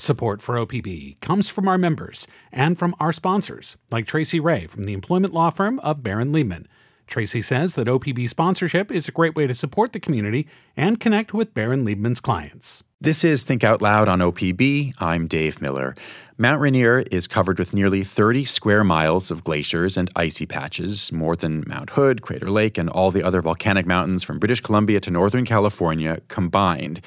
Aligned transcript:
Support 0.00 0.40
for 0.40 0.54
OPB 0.54 1.20
comes 1.20 1.50
from 1.50 1.68
our 1.68 1.76
members 1.76 2.26
and 2.50 2.78
from 2.78 2.94
our 2.98 3.12
sponsors, 3.12 3.76
like 3.90 4.06
Tracy 4.06 4.40
Ray 4.40 4.66
from 4.66 4.86
the 4.86 4.94
employment 4.94 5.34
law 5.34 5.50
firm 5.50 5.78
of 5.80 6.02
Barran 6.02 6.32
Liebman. 6.32 6.64
Tracy 7.06 7.42
says 7.42 7.74
that 7.74 7.86
OPB 7.86 8.26
sponsorship 8.26 8.90
is 8.90 9.08
a 9.08 9.12
great 9.12 9.36
way 9.36 9.46
to 9.46 9.54
support 9.54 9.92
the 9.92 10.00
community 10.00 10.48
and 10.74 10.98
connect 10.98 11.34
with 11.34 11.52
Barran 11.52 11.84
Liebman's 11.84 12.18
clients. 12.18 12.82
This 12.98 13.24
is 13.24 13.42
Think 13.42 13.62
Out 13.62 13.82
Loud 13.82 14.08
on 14.08 14.20
OPB. 14.20 14.94
I'm 15.00 15.26
Dave 15.26 15.60
Miller. 15.60 15.94
Mount 16.38 16.62
Rainier 16.62 17.00
is 17.10 17.26
covered 17.26 17.58
with 17.58 17.74
nearly 17.74 18.02
30 18.02 18.46
square 18.46 18.84
miles 18.84 19.30
of 19.30 19.44
glaciers 19.44 19.98
and 19.98 20.10
icy 20.16 20.46
patches, 20.46 21.12
more 21.12 21.36
than 21.36 21.62
Mount 21.66 21.90
Hood, 21.90 22.22
Crater 22.22 22.50
Lake, 22.50 22.78
and 22.78 22.88
all 22.88 23.10
the 23.10 23.22
other 23.22 23.42
volcanic 23.42 23.84
mountains 23.84 24.24
from 24.24 24.38
British 24.38 24.62
Columbia 24.62 24.98
to 25.00 25.10
Northern 25.10 25.44
California 25.44 26.22
combined. 26.28 27.02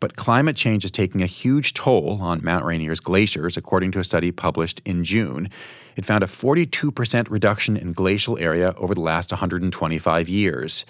But 0.00 0.16
climate 0.16 0.56
change 0.56 0.84
is 0.84 0.90
taking 0.90 1.22
a 1.22 1.26
huge 1.26 1.74
toll 1.74 2.18
on 2.20 2.44
Mount 2.44 2.64
Rainier's 2.64 3.00
glaciers, 3.00 3.56
according 3.56 3.92
to 3.92 4.00
a 4.00 4.04
study 4.04 4.30
published 4.32 4.80
in 4.84 5.04
June. 5.04 5.48
It 5.96 6.04
found 6.04 6.24
a 6.24 6.26
42% 6.26 7.30
reduction 7.30 7.76
in 7.76 7.92
glacial 7.92 8.38
area 8.38 8.74
over 8.76 8.94
the 8.94 9.00
last 9.00 9.30
125 9.30 10.28
years. 10.28 10.84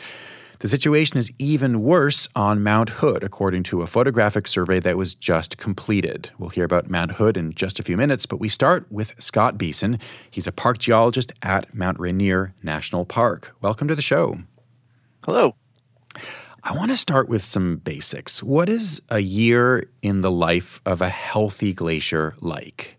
The 0.60 0.68
situation 0.68 1.18
is 1.18 1.30
even 1.38 1.82
worse 1.82 2.26
on 2.34 2.62
Mount 2.62 2.88
Hood, 2.88 3.22
according 3.22 3.64
to 3.64 3.82
a 3.82 3.86
photographic 3.86 4.46
survey 4.46 4.80
that 4.80 4.96
was 4.96 5.14
just 5.14 5.58
completed. 5.58 6.30
We'll 6.38 6.48
hear 6.48 6.64
about 6.64 6.88
Mount 6.88 7.12
Hood 7.12 7.36
in 7.36 7.52
just 7.52 7.78
a 7.78 7.82
few 7.82 7.98
minutes, 7.98 8.24
but 8.24 8.40
we 8.40 8.48
start 8.48 8.86
with 8.90 9.20
Scott 9.22 9.58
Beason. 9.58 9.98
He's 10.30 10.46
a 10.46 10.52
park 10.52 10.78
geologist 10.78 11.32
at 11.42 11.74
Mount 11.74 12.00
Rainier 12.00 12.54
National 12.62 13.04
Park. 13.04 13.54
Welcome 13.60 13.88
to 13.88 13.94
the 13.94 14.00
show. 14.00 14.38
Hello. 15.24 15.54
I 16.66 16.72
want 16.72 16.90
to 16.92 16.96
start 16.96 17.28
with 17.28 17.44
some 17.44 17.76
basics. 17.76 18.42
What 18.42 18.70
is 18.70 19.02
a 19.10 19.18
year 19.18 19.90
in 20.00 20.22
the 20.22 20.30
life 20.30 20.80
of 20.86 21.02
a 21.02 21.10
healthy 21.10 21.74
glacier 21.74 22.34
like? 22.40 22.96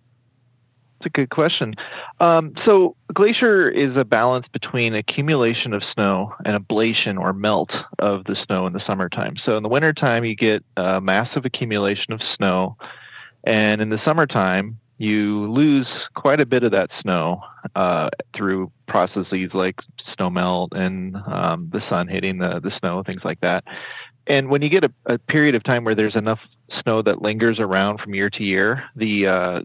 It's 1.00 1.08
a 1.08 1.10
good 1.10 1.32
question. 1.32 1.74
Um, 2.20 2.54
so, 2.64 2.96
glacier 3.12 3.68
is 3.68 3.98
a 3.98 4.06
balance 4.06 4.46
between 4.54 4.94
accumulation 4.94 5.74
of 5.74 5.82
snow 5.96 6.32
and 6.46 6.64
ablation 6.64 7.20
or 7.20 7.34
melt 7.34 7.72
of 7.98 8.26
the 8.26 8.36
snow 8.46 8.68
in 8.68 8.74
the 8.74 8.82
summertime. 8.86 9.34
So, 9.44 9.58
in 9.58 9.64
the 9.64 9.70
wintertime, 9.70 10.26
you 10.26 10.36
get 10.36 10.64
a 10.78 11.02
massive 11.02 11.44
accumulation 11.44 12.14
of 12.14 12.22
snow. 12.38 12.78
And 13.46 13.82
in 13.82 13.90
the 13.90 14.00
summertime, 14.06 14.80
you 14.98 15.52
lose 15.52 15.88
quite 16.16 16.40
a 16.40 16.46
bit 16.46 16.64
of 16.64 16.72
that 16.72 16.90
snow 17.02 17.42
uh, 17.76 18.10
through 18.36 18.72
processes 18.88 19.52
like 19.54 19.76
snow 20.16 20.30
melt 20.30 20.72
and 20.74 21.16
um, 21.28 21.70
the 21.74 21.82
sun 21.90 22.08
hitting 22.08 22.38
the, 22.38 22.60
the 22.62 22.72
snow, 22.80 23.04
things 23.04 23.22
like 23.26 23.42
that. 23.42 23.64
And 24.28 24.50
when 24.50 24.62
you 24.62 24.70
get 24.70 24.84
a, 24.84 24.92
a, 25.06 25.18
period 25.20 25.54
of 25.54 25.64
time 25.64 25.84
where 25.84 25.96
there's 25.96 26.16
enough 26.16 26.40
snow 26.82 27.02
that 27.04 27.22
lingers 27.22 27.60
around 27.60 28.00
from 28.00 28.16
year 28.16 28.30
to 28.32 28.44
year, 28.44 28.84
the 28.96 29.28
uh, 29.28 29.60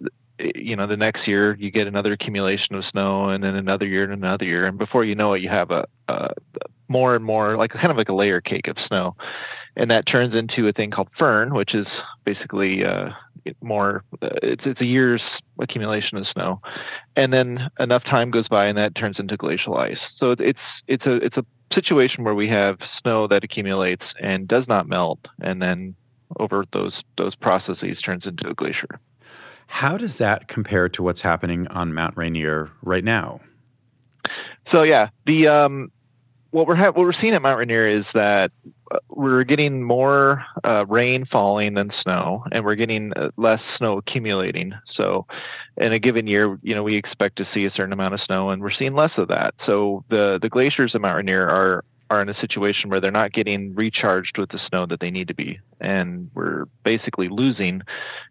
you 0.54 0.76
know 0.76 0.86
the 0.86 0.96
next 0.96 1.26
year 1.26 1.56
you 1.58 1.70
get 1.70 1.86
another 1.86 2.12
accumulation 2.12 2.74
of 2.74 2.84
snow, 2.90 3.28
and 3.28 3.42
then 3.42 3.54
another 3.54 3.86
year 3.86 4.04
and 4.04 4.12
another 4.12 4.44
year, 4.44 4.66
and 4.66 4.78
before 4.78 5.04
you 5.04 5.14
know 5.14 5.34
it, 5.34 5.42
you 5.42 5.48
have 5.48 5.70
a, 5.70 5.86
a 6.08 6.28
more 6.88 7.14
and 7.14 7.24
more 7.24 7.56
like 7.56 7.70
kind 7.70 7.90
of 7.90 7.96
like 7.96 8.08
a 8.08 8.14
layer 8.14 8.40
cake 8.40 8.68
of 8.68 8.76
snow, 8.86 9.14
and 9.76 9.90
that 9.90 10.06
turns 10.06 10.34
into 10.34 10.68
a 10.68 10.72
thing 10.72 10.90
called 10.90 11.08
firn, 11.18 11.54
which 11.54 11.74
is 11.74 11.86
basically 12.24 12.84
uh, 12.84 13.10
more 13.62 14.04
uh, 14.22 14.28
it's 14.42 14.62
it's 14.64 14.80
a 14.80 14.84
year's 14.84 15.22
accumulation 15.60 16.18
of 16.18 16.26
snow. 16.32 16.60
And 17.16 17.32
then 17.32 17.70
enough 17.78 18.04
time 18.04 18.30
goes 18.30 18.48
by 18.48 18.66
and 18.66 18.78
that 18.78 18.94
turns 18.94 19.18
into 19.18 19.36
glacial 19.36 19.76
ice. 19.76 19.98
So 20.18 20.32
it's 20.32 20.58
it's 20.86 21.06
a 21.06 21.16
it's 21.16 21.36
a 21.36 21.44
situation 21.72 22.24
where 22.24 22.34
we 22.34 22.48
have 22.48 22.78
snow 23.00 23.28
that 23.28 23.44
accumulates 23.44 24.04
and 24.20 24.48
does 24.48 24.64
not 24.68 24.88
melt. 24.88 25.20
And 25.40 25.60
then 25.60 25.94
over 26.38 26.64
those 26.72 27.02
those 27.18 27.34
processes 27.36 27.98
turns 28.04 28.24
into 28.26 28.48
a 28.48 28.54
glacier 28.54 29.00
how 29.70 29.96
does 29.96 30.18
that 30.18 30.48
compare 30.48 30.88
to 30.88 31.02
what's 31.02 31.22
happening 31.22 31.66
on 31.68 31.94
mount 31.94 32.16
rainier 32.16 32.70
right 32.82 33.04
now 33.04 33.40
so 34.70 34.82
yeah 34.82 35.08
the 35.26 35.46
um 35.46 35.90
what 36.50 36.66
we're 36.66 36.76
ha- 36.76 36.86
what 36.86 36.98
we're 36.98 37.12
seeing 37.12 37.34
at 37.34 37.42
Mount 37.42 37.58
Rainier 37.58 37.86
is 37.86 38.04
that 38.12 38.50
uh, 38.90 38.98
we're 39.08 39.44
getting 39.44 39.82
more 39.82 40.44
uh, 40.64 40.84
rain 40.86 41.24
falling 41.24 41.74
than 41.74 41.92
snow, 42.02 42.44
and 42.50 42.64
we're 42.64 42.74
getting 42.74 43.12
uh, 43.14 43.30
less 43.36 43.60
snow 43.78 43.98
accumulating. 43.98 44.72
So, 44.96 45.26
in 45.76 45.92
a 45.92 45.98
given 45.98 46.26
year, 46.26 46.58
you 46.62 46.74
know, 46.74 46.82
we 46.82 46.96
expect 46.96 47.36
to 47.36 47.46
see 47.54 47.64
a 47.66 47.70
certain 47.70 47.92
amount 47.92 48.14
of 48.14 48.20
snow, 48.20 48.50
and 48.50 48.60
we're 48.60 48.72
seeing 48.72 48.94
less 48.94 49.12
of 49.16 49.28
that. 49.28 49.54
So, 49.64 50.04
the 50.10 50.38
the 50.42 50.48
glaciers 50.48 50.94
at 50.94 51.00
Mount 51.00 51.16
Rainier 51.16 51.48
are 51.48 51.84
are 52.10 52.20
in 52.20 52.28
a 52.28 52.34
situation 52.40 52.90
where 52.90 53.00
they're 53.00 53.10
not 53.10 53.32
getting 53.32 53.74
recharged 53.74 54.36
with 54.36 54.50
the 54.50 54.58
snow 54.68 54.84
that 54.86 55.00
they 55.00 55.10
need 55.10 55.28
to 55.28 55.34
be, 55.34 55.60
and 55.80 56.30
we're 56.34 56.64
basically 56.84 57.28
losing 57.28 57.82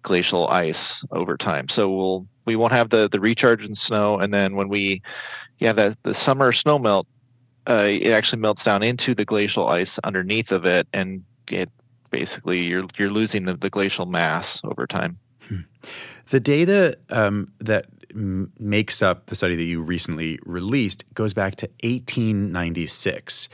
glacial 0.03 0.47
ice 0.47 0.75
over 1.12 1.38
time. 1.38 1.67
So 1.75 1.89
we'll 1.89 2.28
we 2.45 2.56
won't 2.56 2.73
have 2.73 2.89
the 2.89 3.09
the 3.12 3.19
recharge 3.19 3.62
in 3.62 3.75
snow, 3.88 4.19
and 4.19 4.34
then 4.34 4.56
when 4.56 4.69
we 4.69 5.01
yeah, 5.59 5.73
the 5.73 5.97
the 6.03 6.16
summer 6.25 6.53
snow 6.53 6.78
melt 6.78 7.07
uh, 7.69 7.85
it 7.85 8.12
actually 8.12 8.39
melts 8.39 8.63
down 8.63 8.84
into 8.84 9.13
the 9.16 9.25
glacial 9.25 9.68
ice 9.68 9.89
underneath 10.03 10.51
of 10.51 10.66
it, 10.66 10.88
and 10.94 11.23
it 11.47 11.69
basically 12.12 12.59
you're 12.59 12.85
you're 12.97 13.12
losing 13.12 13.45
the, 13.45 13.56
the 13.56 13.69
glacial 13.69 14.06
mass 14.06 14.45
over 14.63 14.88
time. 14.88 15.18
Hmm. 15.47 15.62
The 16.29 16.39
data 16.39 16.97
um, 17.09 17.53
that 17.59 17.85
makes 18.13 19.01
up 19.01 19.27
the 19.27 19.35
study 19.35 19.55
that 19.55 19.63
you 19.63 19.81
recently 19.81 20.39
released 20.45 21.03
goes 21.13 21.33
back 21.33 21.55
to 21.55 21.67
1896. 21.83 23.49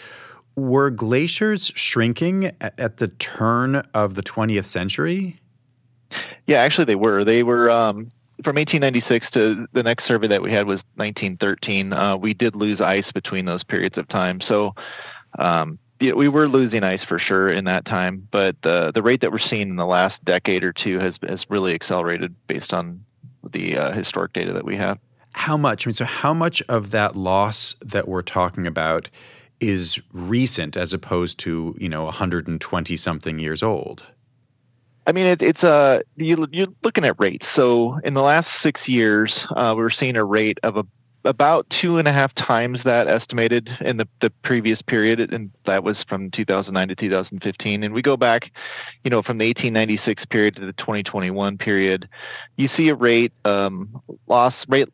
Were 0.56 0.90
glaciers 0.90 1.72
shrinking 1.76 2.52
at, 2.62 2.98
the 2.98 3.10
turn 3.10 3.76
of 3.94 4.16
the 4.16 4.24
20th 4.24 4.66
century? 4.66 5.40
Yeah, 6.48 6.58
actually, 6.62 6.86
they 6.86 6.96
were. 6.96 7.26
They 7.26 7.44
were 7.44 7.70
um, 7.70 8.10
from 8.44 8.56
1896 8.56 9.28
to 9.34 9.68
the 9.74 9.84
next 9.84 10.08
survey 10.08 10.28
that 10.28 10.42
we 10.42 10.52
had 10.52 10.68
was 10.68 10.80
1913. 10.96 11.92
Uh, 11.92 12.18
we 12.18 12.34
did 12.34 12.56
lose 12.56 12.80
ice 12.80 13.06
between 13.14 13.46
those 13.46 13.64
periods 13.64 13.98
of 13.98 14.08
time. 14.08 14.40
So, 14.48 14.74
um, 15.40 15.80
yeah, 16.00 16.14
we 16.14 16.28
were 16.28 16.48
losing 16.48 16.84
ice 16.84 17.00
for 17.08 17.20
sure 17.20 17.52
in 17.52 17.66
that 17.66 17.86
time, 17.86 18.28
but 18.32 18.56
the 18.64 18.92
the 18.94 19.02
rate 19.02 19.22
that 19.22 19.32
we're 19.32 19.40
seeing 19.50 19.70
in 19.70 19.76
the 19.78 19.86
last 19.86 20.16
decade 20.26 20.64
or 20.64 20.74
two 20.74 21.00
has 21.00 21.14
has 21.28 21.40
really 21.50 21.74
accelerated 21.74 22.36
based 22.48 22.74
on 22.74 23.06
the 23.52 23.78
uh, 23.78 23.92
historic 23.94 24.34
data 24.34 24.54
that 24.54 24.66
we 24.66 24.76
have. 24.78 24.98
How 25.34 25.58
much? 25.58 25.86
I 25.86 25.90
mean, 25.90 25.94
so 25.94 26.06
how 26.06 26.34
much 26.34 26.62
of 26.70 26.92
that 26.92 27.16
loss 27.16 27.76
that 27.82 28.08
we're 28.08 28.22
talking 28.22 28.66
about 28.66 29.10
is 29.60 30.00
recent 30.12 30.76
as 30.78 30.94
opposed 30.94 31.40
to 31.40 31.76
you 31.78 31.90
know 31.90 32.04
120 32.04 32.98
something 32.98 33.40
years 33.40 33.62
old? 33.64 34.04
I 35.08 35.12
mean, 35.12 35.28
it, 35.28 35.42
it's 35.42 35.62
a 35.62 35.68
uh, 35.68 36.00
you, 36.16 36.48
you're 36.52 36.68
looking 36.84 37.06
at 37.06 37.20
rates. 37.20 37.46
So 37.56 38.00
in 38.04 38.14
the 38.14 38.22
last 38.22 38.48
six 38.64 38.82
years, 38.88 39.34
uh, 39.56 39.74
we 39.78 39.84
are 39.84 39.92
seeing 39.92 40.16
a 40.16 40.24
rate 40.24 40.58
of 40.64 40.78
a, 40.78 40.84
about 41.26 41.66
two 41.82 41.98
and 41.98 42.08
a 42.08 42.14
half 42.14 42.34
times 42.36 42.80
that 42.86 43.08
estimated 43.08 43.70
in 43.82 43.98
the, 43.98 44.08
the 44.22 44.30
previous 44.44 44.82
period, 44.82 45.20
and 45.20 45.52
that 45.66 45.84
was 45.84 45.98
from 46.08 46.32
2009 46.32 46.88
to 46.88 46.96
2015. 46.96 47.84
And 47.84 47.94
we 47.94 48.02
go 48.02 48.16
back, 48.16 48.52
you 49.04 49.10
know, 49.10 49.22
from 49.22 49.38
the 49.38 49.46
1896 49.46 50.26
period 50.26 50.56
to 50.56 50.66
the 50.66 50.74
2021 50.74 51.58
period, 51.58 52.08
you 52.58 52.70
see 52.78 52.90
a 52.90 52.96
rate 52.96 53.34
um, 53.44 54.02
loss 54.28 54.54
rate 54.68 54.90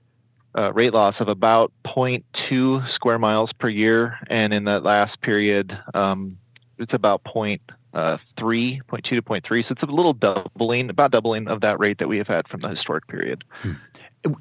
uh, 0.58 0.74
rate 0.74 0.94
loss 0.94 1.16
of 1.20 1.28
about 1.28 1.72
0.2 1.86 2.94
square 2.94 3.20
miles 3.20 3.52
per 3.60 3.70
year, 3.70 4.18
and 4.30 4.54
in 4.54 4.66
that 4.66 4.84
last 4.84 5.22
period, 5.22 5.78
um, 5.94 6.38
it's 6.78 6.94
about 6.94 7.24
point 7.24 7.62
uh, 7.94 8.18
3.2 8.40 9.04
to 9.04 9.22
0.3. 9.22 9.64
So 9.64 9.68
it's 9.72 9.84
a 9.84 9.86
little 9.86 10.14
doubling, 10.14 10.90
about 10.90 11.12
doubling 11.12 11.48
of 11.48 11.62
that 11.62 11.80
rate 11.80 12.00
that 12.00 12.08
we 12.08 12.18
have 12.18 12.28
had 12.28 12.48
from 12.48 12.62
the 12.62 12.70
historic 12.70 13.08
period. 13.08 13.44
Hmm. 13.50 13.74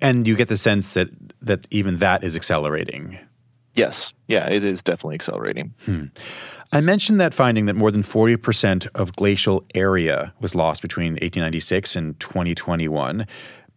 And 0.01 0.27
you 0.27 0.37
get 0.37 0.49
the 0.49 0.57
sense 0.57 0.95
that 0.95 1.09
that 1.43 1.67
even 1.71 1.99
that 1.99 2.23
is 2.23 2.37
accelerating. 2.37 3.19
Yes. 3.75 3.95
Yeah, 4.29 4.49
it 4.49 4.65
is 4.65 4.79
definitely 4.85 5.17
accelerating. 5.17 5.75
Hmm. 5.85 6.05
I 6.73 6.81
mentioned 6.81 7.21
that 7.21 7.35
finding 7.35 7.67
that 7.67 7.75
more 7.75 7.91
than 7.91 8.03
40% 8.03 8.87
of 8.95 9.17
glacial 9.17 9.65
area 9.75 10.33
was 10.41 10.55
lost 10.55 10.83
between 10.83 11.15
1896 11.15 11.97
and 11.97 12.21
2021. 12.21 13.27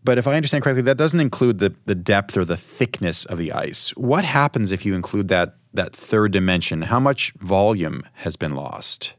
But 0.03 0.17
if 0.17 0.27
I 0.27 0.35
understand 0.35 0.63
correctly, 0.63 0.83
that 0.83 0.97
doesn't 0.97 1.19
include 1.19 1.59
the, 1.59 1.73
the 1.85 1.95
depth 1.95 2.37
or 2.37 2.45
the 2.45 2.57
thickness 2.57 3.25
of 3.25 3.37
the 3.37 3.51
ice. 3.53 3.89
What 3.91 4.25
happens 4.25 4.71
if 4.71 4.85
you 4.85 4.93
include 4.93 5.29
that, 5.29 5.55
that 5.73 5.95
third 5.95 6.33
dimension? 6.33 6.83
How 6.83 6.99
much 6.99 7.33
volume 7.39 8.03
has 8.13 8.35
been 8.35 8.53
lost? 8.53 9.13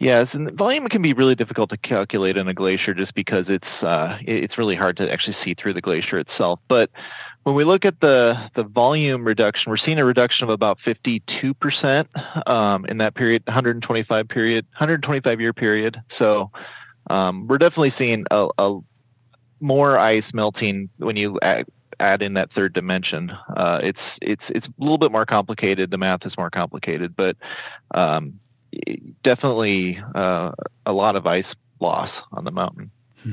Yes, 0.00 0.28
and 0.32 0.52
volume 0.52 0.86
can 0.88 1.02
be 1.02 1.12
really 1.12 1.34
difficult 1.34 1.70
to 1.70 1.76
calculate 1.76 2.36
in 2.36 2.46
a 2.46 2.54
glacier 2.54 2.94
just 2.94 3.14
because 3.14 3.46
it's 3.48 3.82
uh, 3.82 4.16
it's 4.20 4.56
really 4.56 4.76
hard 4.76 4.96
to 4.98 5.10
actually 5.10 5.36
see 5.44 5.54
through 5.54 5.74
the 5.74 5.80
glacier 5.80 6.20
itself. 6.20 6.60
But 6.68 6.90
when 7.42 7.56
we 7.56 7.64
look 7.64 7.84
at 7.84 7.98
the 8.00 8.34
the 8.54 8.62
volume 8.62 9.26
reduction, 9.26 9.70
we're 9.70 9.76
seeing 9.76 9.98
a 9.98 10.04
reduction 10.04 10.44
of 10.44 10.50
about 10.50 10.78
52 10.84 11.52
percent 11.54 12.08
um, 12.46 12.84
in 12.86 12.98
that 12.98 13.16
period, 13.16 13.42
125 13.46 14.28
period, 14.28 14.66
125 14.70 15.40
year 15.40 15.52
period. 15.52 15.96
So 16.16 16.52
um, 17.10 17.48
we're 17.48 17.58
definitely 17.58 17.94
seeing 17.98 18.24
a, 18.30 18.48
a, 18.56 18.78
more 19.60 19.98
ice 19.98 20.24
melting 20.32 20.90
when 20.98 21.16
you 21.16 21.40
add, 21.42 21.66
add 21.98 22.22
in 22.22 22.34
that 22.34 22.52
third 22.54 22.72
dimension. 22.72 23.32
Uh, 23.56 23.80
it's 23.82 23.98
it's 24.20 24.42
it's 24.50 24.66
a 24.66 24.72
little 24.78 24.98
bit 24.98 25.10
more 25.10 25.26
complicated. 25.26 25.90
The 25.90 25.98
math 25.98 26.24
is 26.24 26.34
more 26.38 26.50
complicated, 26.50 27.16
but 27.16 27.36
um, 27.92 28.38
definitely 29.24 30.00
uh, 30.14 30.52
a 30.86 30.92
lot 30.92 31.16
of 31.16 31.26
ice 31.26 31.46
loss 31.80 32.10
on 32.32 32.44
the 32.44 32.50
mountain. 32.50 32.90
Hmm. 33.22 33.32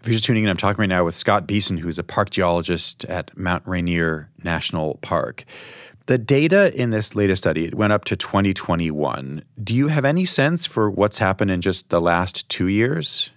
If 0.00 0.06
you're 0.10 0.14
just 0.14 0.24
tuning 0.24 0.44
in, 0.44 0.50
I'm 0.50 0.56
talking 0.56 0.80
right 0.80 0.88
now 0.88 1.04
with 1.04 1.16
Scott 1.16 1.46
Beason, 1.46 1.78
who's 1.78 1.98
a 1.98 2.04
park 2.04 2.30
geologist 2.30 3.04
at 3.06 3.36
Mount 3.36 3.66
Rainier 3.66 4.30
National 4.44 4.98
Park. 5.02 5.44
The 6.06 6.18
data 6.18 6.72
in 6.80 6.90
this 6.90 7.16
latest 7.16 7.42
study 7.42 7.64
it 7.64 7.74
went 7.74 7.92
up 7.92 8.04
to 8.04 8.16
2021. 8.16 9.42
Do 9.64 9.74
you 9.74 9.88
have 9.88 10.04
any 10.04 10.24
sense 10.24 10.64
for 10.64 10.88
what's 10.88 11.18
happened 11.18 11.50
in 11.50 11.60
just 11.60 11.90
the 11.90 12.00
last 12.00 12.48
two 12.48 12.68
years? 12.68 13.30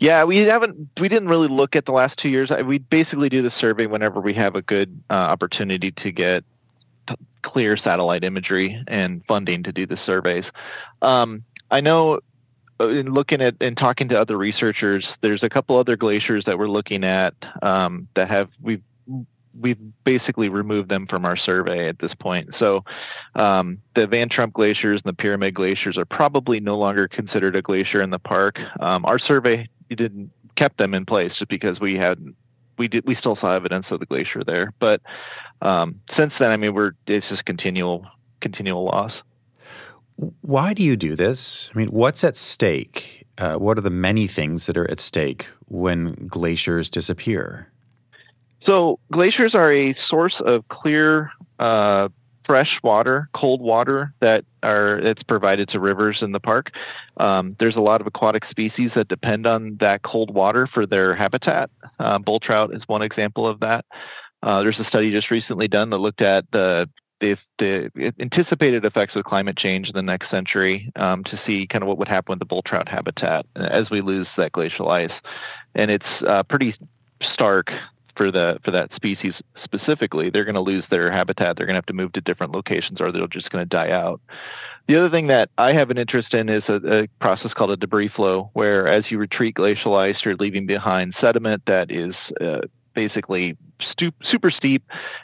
Yeah, 0.00 0.24
we 0.24 0.38
haven't. 0.40 0.88
We 1.00 1.08
didn't 1.08 1.28
really 1.28 1.48
look 1.48 1.76
at 1.76 1.86
the 1.86 1.92
last 1.92 2.18
two 2.20 2.28
years. 2.28 2.50
We 2.66 2.78
basically 2.78 3.28
do 3.28 3.42
the 3.42 3.52
survey 3.60 3.86
whenever 3.86 4.20
we 4.20 4.34
have 4.34 4.56
a 4.56 4.62
good 4.62 5.00
uh, 5.08 5.14
opportunity 5.14 5.92
to 6.02 6.10
get 6.10 6.42
clear 7.44 7.76
satellite 7.76 8.24
imagery 8.24 8.82
and 8.88 9.22
funding 9.26 9.62
to 9.64 9.72
do 9.72 9.86
the 9.86 9.98
surveys. 10.06 10.44
Um, 11.02 11.44
I 11.70 11.80
know 11.80 12.20
uh, 12.80 12.88
in 12.88 13.12
looking 13.12 13.40
at 13.40 13.54
and 13.60 13.76
talking 13.76 14.08
to 14.08 14.20
other 14.20 14.36
researchers, 14.36 15.06
there's 15.22 15.42
a 15.42 15.48
couple 15.48 15.78
other 15.78 15.96
glaciers 15.96 16.44
that 16.46 16.58
we're 16.58 16.68
looking 16.68 17.04
at 17.04 17.34
um, 17.62 18.08
that 18.16 18.28
have 18.30 18.48
we've 18.60 18.82
we've 19.60 19.78
basically 20.04 20.48
removed 20.48 20.88
them 20.88 21.06
from 21.06 21.24
our 21.24 21.36
survey 21.36 21.88
at 21.88 21.98
this 22.00 22.12
point. 22.18 22.50
So 22.58 22.82
um, 23.36 23.78
the 23.94 24.06
Van 24.06 24.28
Trump 24.28 24.52
glaciers 24.52 25.00
and 25.04 25.12
the 25.12 25.16
Pyramid 25.16 25.54
glaciers 25.54 25.96
are 25.96 26.04
probably 26.04 26.58
no 26.58 26.76
longer 26.76 27.06
considered 27.06 27.54
a 27.54 27.62
glacier 27.62 28.02
in 28.02 28.10
the 28.10 28.18
park. 28.18 28.56
Um, 28.80 29.04
our 29.04 29.18
survey 29.18 29.68
didn't 29.88 30.30
kept 30.56 30.78
them 30.78 30.94
in 30.94 31.04
place 31.04 31.32
just 31.38 31.48
because 31.48 31.78
we 31.80 31.94
had 31.94 32.18
we 32.78 32.88
did 32.88 33.04
we 33.06 33.16
still 33.16 33.36
saw 33.36 33.54
evidence 33.54 33.86
of 33.90 34.00
the 34.00 34.06
glacier 34.06 34.42
there. 34.44 34.72
But 34.78 35.00
um, 35.62 36.00
since 36.16 36.32
then, 36.38 36.50
I 36.50 36.56
mean, 36.56 36.74
we're 36.74 36.92
it's 37.06 37.28
just 37.28 37.44
continual 37.44 38.06
continual 38.40 38.84
loss. 38.84 39.12
Why 40.42 40.74
do 40.74 40.84
you 40.84 40.96
do 40.96 41.16
this? 41.16 41.70
I 41.74 41.78
mean, 41.78 41.88
what's 41.88 42.22
at 42.22 42.36
stake? 42.36 43.26
Uh, 43.36 43.54
what 43.54 43.76
are 43.78 43.80
the 43.80 43.90
many 43.90 44.28
things 44.28 44.66
that 44.66 44.76
are 44.76 44.88
at 44.88 45.00
stake 45.00 45.48
when 45.66 46.28
glaciers 46.28 46.88
disappear? 46.88 47.72
So 48.64 49.00
glaciers 49.12 49.54
are 49.54 49.72
a 49.72 49.94
source 50.08 50.34
of 50.44 50.66
clear, 50.68 51.32
uh, 51.58 52.08
fresh 52.46 52.78
water, 52.82 53.28
cold 53.34 53.60
water 53.60 54.14
that 54.20 54.44
are 54.62 54.98
it's 54.98 55.22
provided 55.22 55.68
to 55.70 55.80
rivers 55.80 56.18
in 56.20 56.32
the 56.32 56.40
park. 56.40 56.70
Um, 57.18 57.56
there's 57.58 57.76
a 57.76 57.80
lot 57.80 58.00
of 58.00 58.06
aquatic 58.06 58.44
species 58.50 58.90
that 58.94 59.08
depend 59.08 59.46
on 59.46 59.76
that 59.80 60.02
cold 60.02 60.32
water 60.32 60.68
for 60.72 60.86
their 60.86 61.14
habitat. 61.14 61.70
Uh, 61.98 62.18
bull 62.18 62.40
trout 62.40 62.74
is 62.74 62.82
one 62.86 63.02
example 63.02 63.46
of 63.46 63.60
that. 63.60 63.84
Uh, 64.42 64.60
there's 64.60 64.78
a 64.78 64.84
study 64.84 65.10
just 65.10 65.30
recently 65.30 65.68
done 65.68 65.90
that 65.90 65.98
looked 65.98 66.22
at 66.22 66.44
the 66.52 66.88
the, 67.20 67.36
the 67.58 68.12
anticipated 68.20 68.84
effects 68.84 69.16
of 69.16 69.24
climate 69.24 69.56
change 69.56 69.86
in 69.86 69.94
the 69.94 70.02
next 70.02 70.30
century 70.30 70.92
um, 70.96 71.24
to 71.24 71.40
see 71.46 71.66
kind 71.70 71.82
of 71.82 71.88
what 71.88 71.96
would 71.96 72.08
happen 72.08 72.32
with 72.32 72.38
the 72.38 72.44
bull 72.44 72.62
trout 72.66 72.88
habitat 72.88 73.46
as 73.56 73.88
we 73.90 74.02
lose 74.02 74.26
that 74.36 74.52
glacial 74.52 74.90
ice, 74.90 75.12
and 75.74 75.90
it's 75.90 76.04
uh, 76.28 76.42
pretty 76.42 76.74
stark 77.32 77.68
for 78.16 78.30
the 78.30 78.58
for 78.64 78.70
that 78.70 78.90
species 78.94 79.34
specifically, 79.62 80.30
they're 80.30 80.44
going 80.44 80.54
to 80.54 80.60
lose 80.60 80.84
their 80.90 81.10
habitat. 81.10 81.56
They're 81.56 81.66
going 81.66 81.74
to 81.74 81.78
have 81.78 81.86
to 81.86 81.92
move 81.92 82.12
to 82.12 82.20
different 82.20 82.52
locations, 82.52 83.00
or 83.00 83.12
they're 83.12 83.26
just 83.26 83.50
going 83.50 83.64
to 83.64 83.68
die 83.68 83.90
out. 83.90 84.20
The 84.86 84.96
other 84.96 85.10
thing 85.10 85.28
that 85.28 85.48
I 85.56 85.72
have 85.72 85.90
an 85.90 85.96
interest 85.96 86.34
in 86.34 86.48
is 86.50 86.62
a, 86.68 87.04
a, 87.04 87.08
process 87.18 87.52
called 87.56 87.70
a 87.70 87.76
debris 87.76 88.10
flow, 88.14 88.50
where 88.52 88.86
as 88.86 89.04
you 89.10 89.18
retreat 89.18 89.54
glacial 89.54 89.96
ice, 89.96 90.16
you're 90.24 90.36
leaving 90.36 90.66
behind 90.66 91.14
sediment 91.20 91.62
that 91.66 91.90
is 91.90 92.14
uh, 92.40 92.66
basically 92.94 93.56
super 94.30 94.50
steep 94.50 94.82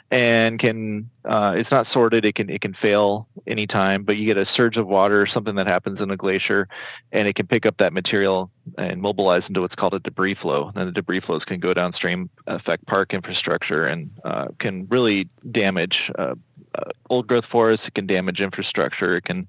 and 0.09 0.59
can 0.59 1.09
uh, 1.25 1.53
it's 1.55 1.71
not 1.71 1.87
sorted 1.91 2.25
it 2.25 2.35
can 2.35 2.49
it 2.49 2.61
can 2.61 2.73
fail 2.73 3.27
anytime 3.47 4.03
but 4.03 4.17
you 4.17 4.25
get 4.25 4.37
a 4.37 4.45
surge 4.55 4.77
of 4.77 4.87
water 4.87 5.27
something 5.31 5.55
that 5.55 5.67
happens 5.67 5.99
in 5.99 6.11
a 6.11 6.17
glacier 6.17 6.67
and 7.11 7.27
it 7.27 7.35
can 7.35 7.47
pick 7.47 7.65
up 7.65 7.77
that 7.77 7.93
material 7.93 8.49
and 8.77 9.01
mobilize 9.01 9.43
into 9.47 9.61
what's 9.61 9.75
called 9.75 9.93
a 9.93 9.99
debris 9.99 10.35
flow. 10.41 10.71
And 10.75 10.87
the 10.87 10.91
debris 10.91 11.21
flows 11.21 11.43
can 11.45 11.59
go 11.59 11.73
downstream 11.73 12.29
affect 12.47 12.85
park 12.87 13.13
infrastructure 13.13 13.85
and 13.85 14.11
uh, 14.23 14.47
can 14.59 14.87
really 14.89 15.29
damage 15.51 15.95
uh, 16.17 16.35
uh 16.75 16.91
old 17.09 17.27
growth 17.27 17.45
forests. 17.51 17.85
It 17.87 17.93
can 17.93 18.07
damage 18.07 18.39
infrastructure. 18.39 19.17
It 19.17 19.25
can 19.25 19.47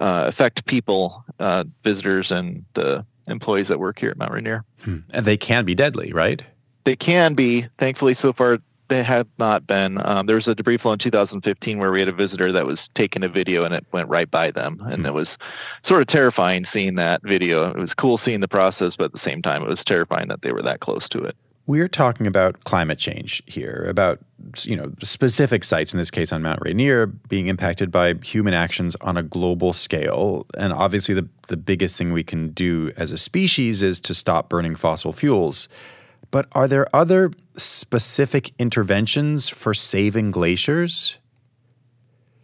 uh, 0.00 0.28
affect 0.28 0.66
people 0.66 1.24
uh, 1.38 1.64
visitors 1.82 2.28
and 2.30 2.64
the 2.74 3.04
employees 3.26 3.66
that 3.68 3.78
work 3.78 3.98
here 3.98 4.10
at 4.10 4.18
mount 4.18 4.32
rainier. 4.32 4.64
Hmm. 4.82 4.98
and 5.10 5.24
they 5.24 5.36
can 5.36 5.64
be 5.64 5.74
deadly 5.74 6.12
right 6.12 6.42
they 6.84 6.96
can 6.96 7.34
be. 7.34 7.66
Thankfully, 7.78 8.16
so 8.20 8.32
far 8.32 8.58
they 8.88 9.02
have 9.02 9.26
not 9.38 9.66
been. 9.66 10.04
Um, 10.06 10.26
there 10.26 10.36
was 10.36 10.46
a 10.46 10.54
debris 10.54 10.78
flow 10.78 10.92
in 10.92 10.98
2015 10.98 11.78
where 11.78 11.90
we 11.90 12.00
had 12.00 12.08
a 12.08 12.12
visitor 12.12 12.52
that 12.52 12.66
was 12.66 12.78
taking 12.96 13.22
a 13.22 13.28
video 13.28 13.64
and 13.64 13.74
it 13.74 13.86
went 13.92 14.08
right 14.08 14.30
by 14.30 14.50
them, 14.50 14.80
and 14.86 15.00
hmm. 15.00 15.06
it 15.06 15.14
was 15.14 15.28
sort 15.86 16.02
of 16.02 16.08
terrifying 16.08 16.66
seeing 16.72 16.96
that 16.96 17.22
video. 17.22 17.70
It 17.70 17.78
was 17.78 17.90
cool 17.98 18.20
seeing 18.24 18.40
the 18.40 18.48
process, 18.48 18.92
but 18.98 19.06
at 19.06 19.12
the 19.12 19.20
same 19.24 19.42
time, 19.42 19.62
it 19.62 19.68
was 19.68 19.82
terrifying 19.86 20.28
that 20.28 20.42
they 20.42 20.52
were 20.52 20.62
that 20.62 20.80
close 20.80 21.08
to 21.10 21.18
it. 21.24 21.36
We're 21.66 21.88
talking 21.88 22.26
about 22.26 22.64
climate 22.64 22.98
change 22.98 23.42
here, 23.46 23.86
about 23.88 24.20
you 24.62 24.76
know 24.76 24.92
specific 25.02 25.64
sites 25.64 25.94
in 25.94 25.98
this 25.98 26.10
case 26.10 26.30
on 26.30 26.42
Mount 26.42 26.58
Rainier 26.60 27.06
being 27.06 27.46
impacted 27.46 27.90
by 27.90 28.14
human 28.22 28.52
actions 28.52 28.96
on 29.00 29.16
a 29.16 29.22
global 29.22 29.72
scale, 29.72 30.46
and 30.58 30.74
obviously 30.74 31.14
the 31.14 31.26
the 31.48 31.56
biggest 31.56 31.96
thing 31.96 32.12
we 32.12 32.22
can 32.22 32.50
do 32.50 32.92
as 32.98 33.12
a 33.12 33.18
species 33.18 33.82
is 33.82 33.98
to 34.00 34.14
stop 34.14 34.50
burning 34.50 34.76
fossil 34.76 35.12
fuels. 35.12 35.68
But 36.34 36.48
are 36.50 36.66
there 36.66 36.88
other 36.92 37.30
specific 37.56 38.50
interventions 38.58 39.48
for 39.48 39.72
saving 39.72 40.32
glaciers? 40.32 41.16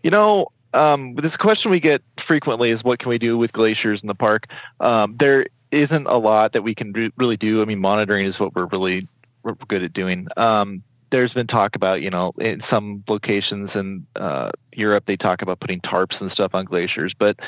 You 0.05 0.13
know, 0.13 0.47
um, 0.73 1.17
this 1.17 1.35
question 1.41 1.73
we 1.73 1.81
get 1.81 2.01
frequently 2.25 2.71
is 2.71 2.85
what 2.85 3.01
can 3.01 3.09
we 3.09 3.19
do 3.19 3.37
with 3.37 3.53
glaciers 3.53 3.99
in 4.01 4.07
the 4.07 4.15
park? 4.15 4.45
Um, 4.79 5.17
there 5.19 5.47
isn't 5.73 6.07
a 6.07 6.19
lot 6.19 6.53
that 6.53 6.63
we 6.63 6.73
can 6.73 6.93
re- 6.93 7.11
really 7.17 7.37
do. 7.37 7.63
I 7.63 7.65
mean, 7.65 7.81
monitoring 7.81 8.29
is 8.29 8.39
what 8.39 8.55
we're 8.55 8.67
really 8.67 9.09
we're 9.43 9.55
good 9.67 9.83
at 9.83 9.93
doing. 9.93 10.29
Um, 10.37 10.85
there's 11.11 11.33
been 11.33 11.49
talk 11.49 11.75
about, 11.75 12.01
you 12.01 12.11
know, 12.11 12.31
in 12.39 12.63
some 12.71 13.03
locations 13.09 13.71
in 13.75 14.07
uh, 14.15 14.53
Europe, 14.73 15.03
they 15.09 15.17
talk 15.17 15.43
about 15.43 15.59
putting 15.59 15.81
tarps 15.81 16.15
and 16.21 16.31
stuff 16.31 16.55
on 16.55 16.65
glaciers, 16.65 17.13
but 17.19 17.41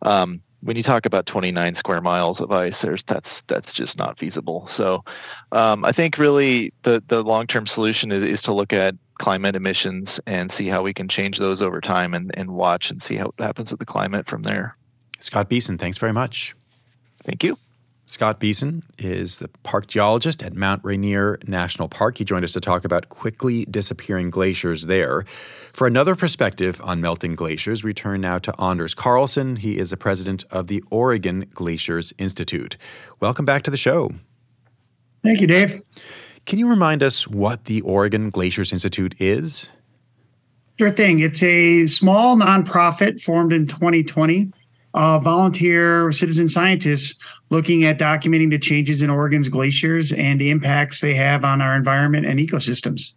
um, 0.00 0.40
when 0.62 0.76
you 0.76 0.82
talk 0.82 1.06
about 1.06 1.26
29 1.26 1.76
square 1.78 2.00
miles 2.00 2.40
of 2.40 2.50
ice, 2.52 2.74
there's 2.82 3.02
that's 3.08 3.26
that's 3.48 3.66
just 3.76 3.96
not 3.96 4.18
feasible. 4.18 4.68
So, 4.76 5.02
um, 5.50 5.84
I 5.84 5.92
think 5.92 6.18
really 6.18 6.72
the 6.84 7.02
the 7.08 7.16
long 7.16 7.46
term 7.46 7.66
solution 7.66 8.12
is, 8.12 8.38
is 8.38 8.44
to 8.44 8.54
look 8.54 8.72
at 8.72 8.94
climate 9.20 9.56
emissions 9.56 10.08
and 10.26 10.52
see 10.56 10.68
how 10.68 10.82
we 10.82 10.94
can 10.94 11.08
change 11.08 11.38
those 11.38 11.60
over 11.60 11.80
time 11.80 12.14
and, 12.14 12.30
and 12.34 12.52
watch 12.52 12.86
and 12.90 13.02
see 13.08 13.16
how 13.16 13.26
it 13.26 13.34
happens 13.42 13.70
with 13.70 13.78
the 13.78 13.86
climate 13.86 14.26
from 14.28 14.42
there. 14.42 14.76
Scott 15.20 15.48
Beason, 15.48 15.78
thanks 15.78 15.98
very 15.98 16.12
much. 16.12 16.54
Thank 17.24 17.42
you. 17.42 17.56
Scott 18.06 18.40
Beason 18.40 18.82
is 18.98 19.38
the 19.38 19.48
park 19.62 19.86
geologist 19.86 20.42
at 20.42 20.54
Mount 20.54 20.84
Rainier 20.84 21.38
National 21.46 21.88
Park. 21.88 22.18
He 22.18 22.24
joined 22.24 22.44
us 22.44 22.52
to 22.52 22.60
talk 22.60 22.84
about 22.84 23.08
quickly 23.08 23.64
disappearing 23.66 24.28
glaciers 24.28 24.86
there. 24.86 25.24
For 25.72 25.86
another 25.86 26.14
perspective 26.14 26.80
on 26.84 27.00
melting 27.00 27.36
glaciers, 27.36 27.82
we 27.82 27.94
turn 27.94 28.20
now 28.20 28.38
to 28.40 28.60
Anders 28.60 28.92
Carlson. 28.92 29.56
He 29.56 29.78
is 29.78 29.90
the 29.90 29.96
president 29.96 30.44
of 30.50 30.66
the 30.66 30.82
Oregon 30.90 31.46
Glaciers 31.54 32.12
Institute. 32.18 32.76
Welcome 33.20 33.44
back 33.44 33.62
to 33.62 33.70
the 33.70 33.76
show. 33.76 34.10
Thank 35.22 35.40
you, 35.40 35.46
Dave. 35.46 35.80
Can 36.44 36.58
you 36.58 36.68
remind 36.68 37.02
us 37.02 37.28
what 37.28 37.66
the 37.66 37.80
Oregon 37.82 38.30
Glaciers 38.30 38.72
Institute 38.72 39.14
is? 39.20 39.70
Sure 40.78 40.90
thing. 40.90 41.20
It's 41.20 41.42
a 41.42 41.86
small 41.86 42.36
nonprofit 42.36 43.22
formed 43.22 43.52
in 43.52 43.66
2020. 43.66 44.52
Uh, 44.94 45.18
volunteer 45.18 46.12
citizen 46.12 46.50
scientists 46.50 47.24
looking 47.52 47.84
at 47.84 47.98
documenting 47.98 48.48
the 48.48 48.58
changes 48.58 49.02
in 49.02 49.10
Oregon's 49.10 49.50
glaciers 49.50 50.10
and 50.10 50.40
the 50.40 50.50
impacts 50.50 51.02
they 51.02 51.12
have 51.12 51.44
on 51.44 51.60
our 51.60 51.76
environment 51.76 52.24
and 52.24 52.40
ecosystems. 52.40 53.12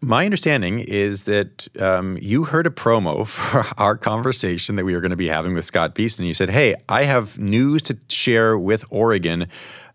My 0.00 0.24
understanding 0.24 0.80
is 0.80 1.24
that 1.24 1.68
um, 1.78 2.16
you 2.22 2.44
heard 2.44 2.66
a 2.66 2.70
promo 2.70 3.26
for 3.28 3.66
our 3.76 3.98
conversation 3.98 4.76
that 4.76 4.86
we 4.86 4.94
were 4.94 5.02
going 5.02 5.10
to 5.10 5.16
be 5.16 5.28
having 5.28 5.52
with 5.52 5.66
Scott 5.66 5.94
Beason. 5.94 6.24
You 6.24 6.32
said, 6.32 6.48
Hey, 6.48 6.74
I 6.88 7.04
have 7.04 7.38
news 7.38 7.82
to 7.82 7.98
share 8.08 8.58
with 8.58 8.82
Oregon 8.88 9.46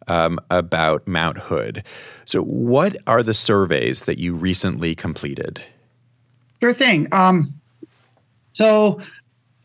um, 0.08 0.40
about 0.52 1.08
Mount 1.08 1.40
Hood. 1.40 1.84
So, 2.26 2.44
what 2.44 2.96
are 3.08 3.24
the 3.24 3.34
surveys 3.34 4.06
that 4.06 4.20
you 4.20 4.36
recently 4.36 4.94
completed? 4.94 5.64
Sure 6.62 6.72
thing. 6.72 7.08
Um, 7.12 7.52
so, 8.54 9.02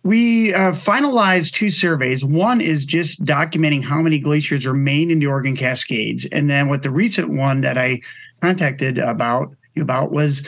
we 0.03 0.55
uh, 0.55 0.73
finalized 0.73 1.53
two 1.53 1.71
surveys. 1.71 2.25
One 2.25 2.61
is 2.61 2.87
just 2.87 3.25
documenting 3.25 3.83
how 3.83 4.01
many 4.01 4.19
glaciers 4.19 4.67
remain 4.67 5.11
in 5.11 5.19
the 5.19 5.27
Oregon 5.27 5.57
Cascades, 5.57 6.27
and 6.27 6.49
then 6.49 6.69
what 6.69 6.83
the 6.83 6.91
recent 6.91 7.31
one 7.31 7.61
that 7.61 7.77
I 7.77 8.01
contacted 8.41 8.99
about 8.99 9.55
about 9.77 10.11
was 10.13 10.47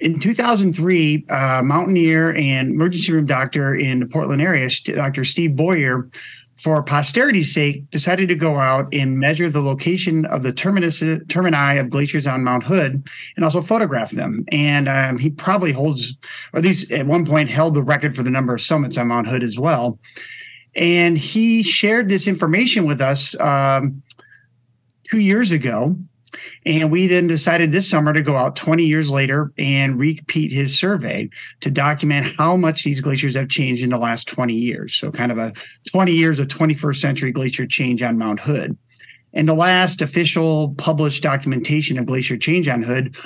in 0.00 0.18
2003, 0.18 1.24
uh, 1.28 1.62
mountaineer 1.64 2.34
and 2.34 2.70
emergency 2.70 3.12
room 3.12 3.26
doctor 3.26 3.74
in 3.74 4.00
the 4.00 4.06
Portland 4.06 4.42
area, 4.42 4.68
Dr. 4.84 5.24
Steve 5.24 5.56
Boyer, 5.56 6.08
for 6.56 6.82
posterity's 6.82 7.52
sake, 7.52 7.88
decided 7.90 8.28
to 8.28 8.34
go 8.34 8.56
out 8.56 8.88
and 8.92 9.18
measure 9.18 9.50
the 9.50 9.60
location 9.60 10.24
of 10.26 10.42
the 10.42 10.52
terminus 10.52 11.00
termini 11.28 11.78
of 11.78 11.90
glaciers 11.90 12.26
on 12.26 12.44
Mount 12.44 12.64
Hood 12.64 13.06
and 13.36 13.44
also 13.44 13.60
photograph 13.60 14.10
them. 14.12 14.44
And 14.50 14.88
um, 14.88 15.18
he 15.18 15.30
probably 15.30 15.72
holds, 15.72 16.16
or 16.52 16.58
at 16.58 16.64
least 16.64 16.90
at 16.90 17.06
one 17.06 17.26
point, 17.26 17.50
held 17.50 17.74
the 17.74 17.82
record 17.82 18.16
for 18.16 18.22
the 18.22 18.30
number 18.30 18.54
of 18.54 18.62
summits 18.62 18.96
on 18.96 19.08
Mount 19.08 19.26
Hood 19.26 19.44
as 19.44 19.58
well. 19.58 19.98
And 20.74 21.16
he 21.18 21.62
shared 21.62 22.08
this 22.08 22.26
information 22.26 22.86
with 22.86 23.00
us 23.00 23.38
um, 23.40 24.02
two 25.04 25.20
years 25.20 25.52
ago. 25.52 25.96
And 26.64 26.90
we 26.90 27.06
then 27.06 27.26
decided 27.26 27.72
this 27.72 27.88
summer 27.88 28.12
to 28.12 28.22
go 28.22 28.36
out 28.36 28.56
20 28.56 28.84
years 28.84 29.10
later 29.10 29.52
and 29.56 29.98
repeat 29.98 30.52
his 30.52 30.78
survey 30.78 31.30
to 31.60 31.70
document 31.70 32.34
how 32.36 32.56
much 32.56 32.84
these 32.84 33.00
glaciers 33.00 33.36
have 33.36 33.48
changed 33.48 33.82
in 33.82 33.90
the 33.90 33.98
last 33.98 34.28
20 34.28 34.52
years. 34.52 34.94
So, 34.94 35.10
kind 35.10 35.30
of 35.30 35.38
a 35.38 35.52
20 35.90 36.12
years 36.12 36.40
of 36.40 36.48
21st 36.48 36.96
century 36.96 37.32
glacier 37.32 37.66
change 37.66 38.02
on 38.02 38.18
Mount 38.18 38.40
Hood. 38.40 38.76
And 39.32 39.48
the 39.48 39.54
last 39.54 40.02
official 40.02 40.74
published 40.78 41.22
documentation 41.22 41.98
of 41.98 42.06
glacier 42.06 42.36
change 42.36 42.68
on 42.68 42.82
Hood 42.82 43.16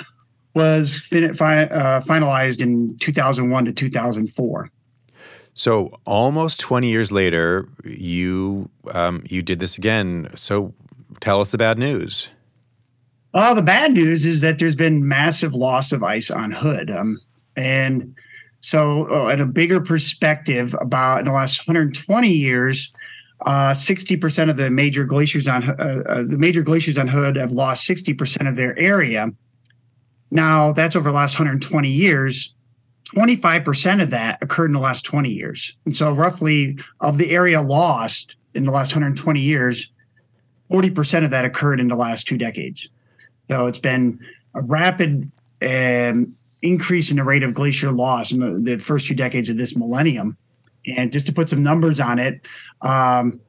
was 0.53 0.99
fin- 0.99 1.33
fi- 1.33 1.63
uh, 1.63 2.01
finalized 2.01 2.61
in 2.61 2.97
2001 2.99 3.65
to 3.65 3.71
2004. 3.71 4.69
So 5.53 5.97
almost 6.05 6.59
20 6.59 6.89
years 6.89 7.11
later, 7.11 7.67
you 7.83 8.69
um, 8.93 9.23
you 9.27 9.41
did 9.41 9.59
this 9.59 9.77
again. 9.77 10.29
So 10.35 10.73
tell 11.19 11.41
us 11.41 11.51
the 11.51 11.57
bad 11.57 11.77
news. 11.77 12.29
Well, 13.33 13.55
the 13.55 13.61
bad 13.61 13.93
news 13.93 14.25
is 14.25 14.41
that 14.41 14.59
there's 14.59 14.75
been 14.75 15.07
massive 15.07 15.53
loss 15.53 15.91
of 15.91 16.03
ice 16.03 16.29
on 16.29 16.51
Hood, 16.51 16.91
um, 16.91 17.17
and 17.55 18.13
so 18.59 19.07
uh, 19.09 19.29
at 19.29 19.39
a 19.39 19.45
bigger 19.45 19.79
perspective, 19.79 20.75
about 20.79 21.19
in 21.19 21.25
the 21.25 21.31
last 21.31 21.65
120 21.67 22.29
years, 22.29 22.91
uh, 23.45 23.71
60% 23.71 24.49
of 24.49 24.57
the 24.57 24.69
major 24.69 25.05
glaciers 25.05 25.47
on 25.47 25.63
uh, 25.63 26.03
uh, 26.07 26.23
the 26.23 26.37
major 26.37 26.61
glaciers 26.61 26.97
on 26.97 27.07
Hood 27.07 27.37
have 27.37 27.51
lost 27.51 27.87
60% 27.89 28.47
of 28.47 28.55
their 28.55 28.77
area. 28.77 29.29
Now 30.29 30.73
that's 30.73 30.95
over 30.95 31.09
the 31.09 31.15
last 31.15 31.35
120 31.35 31.89
years. 31.89 32.53
25% 33.15 34.01
of 34.01 34.09
that 34.11 34.41
occurred 34.41 34.67
in 34.67 34.73
the 34.73 34.79
last 34.79 35.03
20 35.03 35.29
years. 35.29 35.75
And 35.85 35.95
so, 35.95 36.13
roughly 36.13 36.77
of 37.01 37.17
the 37.17 37.31
area 37.31 37.61
lost 37.61 38.35
in 38.53 38.63
the 38.63 38.71
last 38.71 38.93
120 38.93 39.39
years, 39.39 39.91
40% 40.71 41.25
of 41.25 41.31
that 41.31 41.43
occurred 41.43 41.79
in 41.79 41.89
the 41.89 41.95
last 41.95 42.27
two 42.27 42.37
decades. 42.37 42.89
So, 43.51 43.67
it's 43.67 43.79
been 43.79 44.17
a 44.55 44.61
rapid 44.61 45.29
um, 45.61 46.37
increase 46.61 47.11
in 47.11 47.17
the 47.17 47.25
rate 47.25 47.43
of 47.43 47.53
glacier 47.53 47.91
loss 47.91 48.31
in 48.31 48.39
the, 48.39 48.77
the, 48.77 48.81
first 48.81 49.07
two 49.07 49.13
decades 49.13 49.49
of 49.49 49.57
this 49.57 49.75
millennium. 49.75 50.37
And 50.87 51.11
just 51.11 51.25
to 51.25 51.33
put 51.33 51.49
some 51.49 51.61
numbers 51.61 51.99
on 51.99 52.17
it, 52.17 52.47
um, 52.81 53.41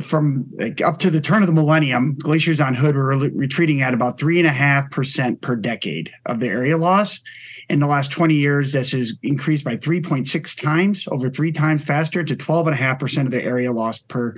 from 0.00 0.46
like 0.56 0.80
up 0.80 0.98
to 0.98 1.10
the 1.10 1.20
turn 1.20 1.42
of 1.42 1.48
the 1.48 1.52
millennium, 1.52 2.14
glaciers 2.14 2.60
on 2.60 2.72
Hood 2.72 2.94
were 2.94 3.08
retreating 3.08 3.82
at 3.82 3.94
about 3.94 4.16
three 4.16 4.38
and 4.38 4.46
a 4.46 4.52
half 4.52 4.88
percent 4.92 5.40
per 5.40 5.56
decade 5.56 6.12
of 6.26 6.38
the 6.38 6.46
area 6.46 6.78
loss. 6.78 7.20
In 7.68 7.80
the 7.80 7.88
last 7.88 8.12
20 8.12 8.32
years, 8.34 8.72
this 8.72 8.92
has 8.92 9.18
increased 9.24 9.64
by 9.64 9.74
3.6 9.74 10.62
times, 10.62 11.08
over 11.10 11.28
three 11.28 11.50
times 11.50 11.82
faster 11.82 12.22
to 12.22 12.36
12.5% 12.36 13.26
of 13.26 13.32
the 13.32 13.42
area 13.42 13.72
loss 13.72 13.98
per 13.98 14.36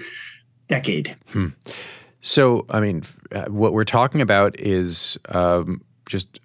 decade. 0.66 1.14
Hmm. 1.28 1.48
So, 2.20 2.66
I 2.68 2.80
mean, 2.80 3.02
uh, 3.32 3.44
what 3.46 3.72
we're 3.72 3.84
talking 3.84 4.20
about 4.20 4.58
is 4.58 5.18
um, 5.30 5.82
just 6.06 6.40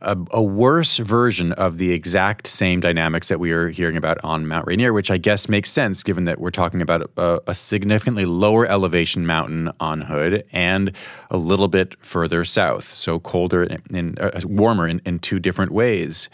a, 0.00 0.16
a, 0.30 0.42
worse 0.42 0.98
version 0.98 1.52
of 1.54 1.78
the 1.78 1.92
exact 1.92 2.46
same 2.46 2.80
dynamics 2.80 3.28
that 3.28 3.40
we 3.40 3.50
are 3.50 3.68
hearing 3.68 3.96
about 3.96 4.22
on 4.24 4.46
Mount 4.46 4.66
Rainier, 4.66 4.92
which 4.92 5.10
I 5.10 5.18
guess 5.18 5.48
makes 5.48 5.72
sense 5.72 6.02
given 6.02 6.24
that 6.24 6.40
we're 6.40 6.50
talking 6.50 6.80
about 6.80 7.10
a, 7.16 7.40
a 7.48 7.54
significantly 7.54 8.24
lower 8.24 8.64
elevation 8.64 9.26
mountain 9.26 9.70
on 9.80 10.02
Hood 10.02 10.44
and 10.52 10.92
a 11.30 11.36
little 11.36 11.68
bit 11.68 11.96
further 12.00 12.44
south, 12.44 12.90
so 12.90 13.18
colder 13.18 13.64
and 13.92 14.18
uh, 14.20 14.30
warmer 14.44 14.86
in, 14.86 15.02
in 15.04 15.18
two 15.18 15.40
different 15.40 15.72
ways. 15.72 16.28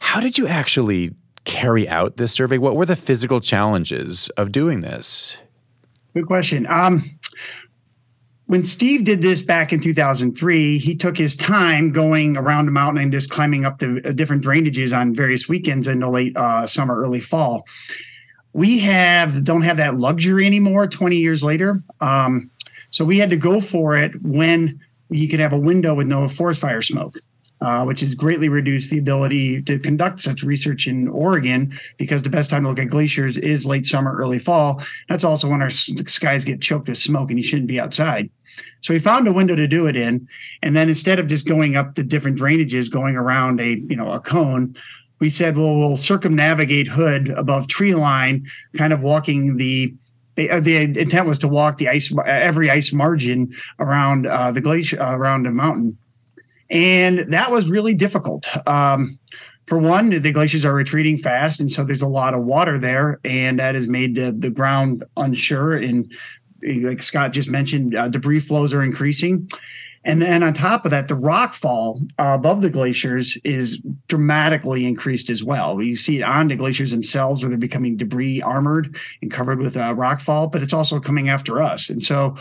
How 0.00 0.20
did 0.20 0.38
you 0.38 0.46
actually 0.46 1.14
carry 1.44 1.88
out 1.88 2.16
this 2.16 2.32
survey? 2.32 2.58
What 2.58 2.76
were 2.76 2.86
the 2.86 2.96
physical 2.96 3.40
challenges 3.40 4.28
of 4.36 4.52
doing 4.52 4.82
this? 4.82 5.38
Good 6.14 6.26
question. 6.26 6.64
Um, 6.68 7.02
when 8.46 8.64
Steve 8.64 9.04
did 9.04 9.22
this 9.22 9.40
back 9.40 9.72
in 9.72 9.80
2003, 9.80 10.78
he 10.78 10.94
took 10.94 11.16
his 11.16 11.34
time 11.34 11.92
going 11.92 12.36
around 12.36 12.66
the 12.66 12.72
mountain 12.72 13.02
and 13.02 13.10
just 13.10 13.30
climbing 13.30 13.64
up 13.64 13.78
the 13.78 14.06
uh, 14.06 14.12
different 14.12 14.44
drainages 14.44 14.96
on 14.96 15.14
various 15.14 15.48
weekends 15.48 15.86
in 15.86 16.00
the 16.00 16.10
late 16.10 16.36
uh, 16.36 16.66
summer, 16.66 17.00
early 17.00 17.20
fall. 17.20 17.66
We 18.52 18.78
have 18.80 19.44
don't 19.44 19.62
have 19.62 19.78
that 19.78 19.98
luxury 19.98 20.46
anymore. 20.46 20.86
20 20.86 21.16
years 21.16 21.42
later, 21.42 21.82
um, 22.00 22.50
so 22.90 23.04
we 23.04 23.18
had 23.18 23.30
to 23.30 23.36
go 23.36 23.60
for 23.60 23.96
it 23.96 24.12
when 24.22 24.78
you 25.10 25.28
could 25.28 25.40
have 25.40 25.52
a 25.52 25.58
window 25.58 25.94
with 25.94 26.06
no 26.06 26.28
forest 26.28 26.60
fire 26.60 26.82
smoke. 26.82 27.18
Uh, 27.60 27.82
which 27.84 28.00
has 28.00 28.14
greatly 28.14 28.50
reduced 28.50 28.90
the 28.90 28.98
ability 28.98 29.62
to 29.62 29.78
conduct 29.78 30.20
such 30.20 30.42
research 30.42 30.86
in 30.86 31.08
Oregon 31.08 31.72
because 31.96 32.20
the 32.20 32.28
best 32.28 32.50
time 32.50 32.64
to 32.64 32.68
look 32.68 32.78
at 32.78 32.88
glaciers 32.88 33.38
is 33.38 33.64
late 33.64 33.86
summer, 33.86 34.14
early 34.14 34.38
fall. 34.38 34.82
That's 35.08 35.24
also 35.24 35.48
when 35.48 35.62
our 35.62 35.70
skies 35.70 36.44
get 36.44 36.60
choked 36.60 36.88
with 36.88 36.98
smoke 36.98 37.30
and 37.30 37.38
you 37.38 37.44
shouldn't 37.44 37.68
be 37.68 37.80
outside. 37.80 38.28
So 38.80 38.92
we 38.92 39.00
found 39.00 39.26
a 39.26 39.32
window 39.32 39.56
to 39.56 39.66
do 39.66 39.86
it 39.86 39.96
in, 39.96 40.28
and 40.62 40.76
then 40.76 40.88
instead 40.88 41.18
of 41.18 41.26
just 41.26 41.46
going 41.46 41.74
up 41.74 41.94
the 41.94 42.04
different 42.04 42.38
drainages, 42.38 42.90
going 42.90 43.16
around 43.16 43.60
a 43.60 43.76
you 43.88 43.96
know 43.96 44.12
a 44.12 44.20
cone, 44.20 44.76
we 45.20 45.30
said, 45.30 45.56
well, 45.56 45.78
we'll 45.78 45.96
circumnavigate 45.96 46.86
Hood 46.86 47.30
above 47.30 47.66
tree 47.68 47.94
line, 47.94 48.46
kind 48.76 48.92
of 48.92 49.00
walking 49.00 49.56
the 49.56 49.94
the, 50.36 50.50
uh, 50.50 50.60
the 50.60 50.76
intent 50.76 51.26
was 51.26 51.38
to 51.38 51.48
walk 51.48 51.78
the 51.78 51.88
ice 51.88 52.12
every 52.26 52.68
ice 52.68 52.92
margin 52.92 53.54
around 53.78 54.26
uh, 54.26 54.50
the 54.50 54.60
glacier 54.60 55.00
uh, 55.00 55.16
around 55.16 55.44
the 55.44 55.50
mountain 55.50 55.96
and 56.70 57.32
that 57.32 57.50
was 57.50 57.68
really 57.68 57.94
difficult. 57.94 58.46
Um, 58.66 59.18
for 59.66 59.78
one, 59.78 60.10
the 60.10 60.32
glaciers 60.32 60.64
are 60.64 60.74
retreating 60.74 61.16
fast, 61.16 61.60
and 61.60 61.72
so 61.72 61.84
there's 61.84 62.02
a 62.02 62.06
lot 62.06 62.34
of 62.34 62.44
water 62.44 62.78
there, 62.78 63.18
and 63.24 63.58
that 63.58 63.74
has 63.74 63.88
made 63.88 64.14
the, 64.14 64.32
the 64.32 64.50
ground 64.50 65.04
unsure. 65.16 65.74
And 65.74 66.12
like 66.62 67.02
Scott 67.02 67.32
just 67.32 67.48
mentioned, 67.48 67.94
uh, 67.94 68.08
debris 68.08 68.40
flows 68.40 68.74
are 68.74 68.82
increasing. 68.82 69.48
And 70.06 70.20
then 70.20 70.42
on 70.42 70.52
top 70.52 70.84
of 70.84 70.90
that, 70.90 71.08
the 71.08 71.14
rock 71.14 71.54
fall 71.54 72.02
uh, 72.18 72.34
above 72.38 72.60
the 72.60 72.68
glaciers 72.68 73.38
is 73.42 73.80
dramatically 74.08 74.84
increased 74.84 75.30
as 75.30 75.42
well. 75.42 75.82
You 75.82 75.96
see 75.96 76.18
it 76.18 76.22
on 76.22 76.48
the 76.48 76.56
glaciers 76.56 76.90
themselves 76.90 77.42
where 77.42 77.48
they're 77.48 77.58
becoming 77.58 77.96
debris 77.96 78.42
armored 78.42 78.94
and 79.22 79.30
covered 79.30 79.60
with 79.60 79.78
uh, 79.78 79.94
rock 79.94 80.20
fall, 80.20 80.48
but 80.48 80.62
it's 80.62 80.74
also 80.74 81.00
coming 81.00 81.30
after 81.30 81.62
us. 81.62 81.88
And 81.88 82.04
so 82.04 82.36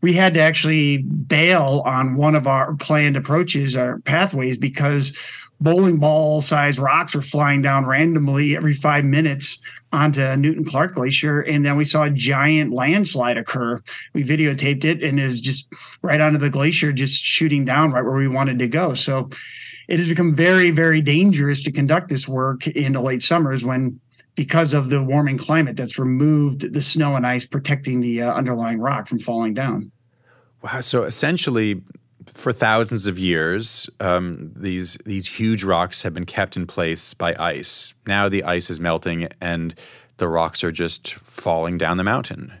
we 0.00 0.12
had 0.12 0.34
to 0.34 0.40
actually 0.40 0.98
bail 0.98 1.82
on 1.84 2.16
one 2.16 2.34
of 2.34 2.46
our 2.46 2.74
planned 2.74 3.16
approaches 3.16 3.74
our 3.76 3.98
pathways 4.00 4.56
because 4.56 5.16
bowling 5.60 5.98
ball 5.98 6.40
sized 6.40 6.78
rocks 6.78 7.14
were 7.14 7.22
flying 7.22 7.62
down 7.62 7.84
randomly 7.84 8.56
every 8.56 8.74
five 8.74 9.04
minutes 9.04 9.58
onto 9.92 10.36
Newton 10.36 10.64
Clark 10.64 10.94
Glacier. 10.94 11.40
And 11.40 11.64
then 11.64 11.76
we 11.76 11.84
saw 11.84 12.04
a 12.04 12.10
giant 12.10 12.72
landslide 12.72 13.38
occur. 13.38 13.80
We 14.12 14.22
videotaped 14.22 14.84
it 14.84 15.02
and 15.02 15.18
it 15.18 15.24
was 15.24 15.40
just 15.40 15.66
right 16.02 16.20
onto 16.20 16.38
the 16.38 16.50
glacier, 16.50 16.92
just 16.92 17.20
shooting 17.20 17.64
down 17.64 17.92
right 17.92 18.04
where 18.04 18.14
we 18.14 18.28
wanted 18.28 18.58
to 18.60 18.68
go. 18.68 18.94
So 18.94 19.30
it 19.88 19.98
has 19.98 20.08
become 20.08 20.34
very, 20.34 20.70
very 20.70 21.00
dangerous 21.00 21.62
to 21.62 21.72
conduct 21.72 22.08
this 22.08 22.28
work 22.28 22.66
in 22.66 22.92
the 22.92 23.00
late 23.00 23.22
summers 23.22 23.64
when 23.64 23.98
because 24.38 24.72
of 24.72 24.88
the 24.88 25.02
warming 25.02 25.36
climate 25.36 25.76
that's 25.76 25.98
removed 25.98 26.72
the 26.72 26.80
snow 26.80 27.16
and 27.16 27.26
ice 27.26 27.44
protecting 27.44 28.00
the 28.00 28.22
uh, 28.22 28.32
underlying 28.32 28.78
rock 28.78 29.08
from 29.08 29.18
falling 29.18 29.52
down. 29.52 29.90
Wow. 30.62 30.80
So 30.80 31.02
essentially, 31.02 31.82
for 32.26 32.52
thousands 32.52 33.08
of 33.08 33.18
years, 33.18 33.90
um, 33.98 34.52
these 34.54 34.96
these 35.04 35.26
huge 35.26 35.64
rocks 35.64 36.02
have 36.02 36.14
been 36.14 36.24
kept 36.24 36.56
in 36.56 36.68
place 36.68 37.14
by 37.14 37.34
ice. 37.36 37.94
Now 38.06 38.28
the 38.28 38.44
ice 38.44 38.70
is 38.70 38.78
melting, 38.78 39.26
and 39.40 39.74
the 40.18 40.28
rocks 40.28 40.62
are 40.62 40.70
just 40.70 41.14
falling 41.14 41.76
down 41.76 41.96
the 41.96 42.04
mountain. 42.04 42.52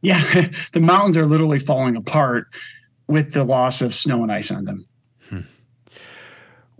Yeah, 0.00 0.48
the 0.72 0.80
mountains 0.80 1.16
are 1.16 1.26
literally 1.26 1.60
falling 1.60 1.94
apart 1.94 2.48
with 3.06 3.34
the 3.34 3.44
loss 3.44 3.82
of 3.82 3.94
snow 3.94 4.24
and 4.24 4.32
ice 4.32 4.50
on 4.50 4.64
them. 4.64 4.84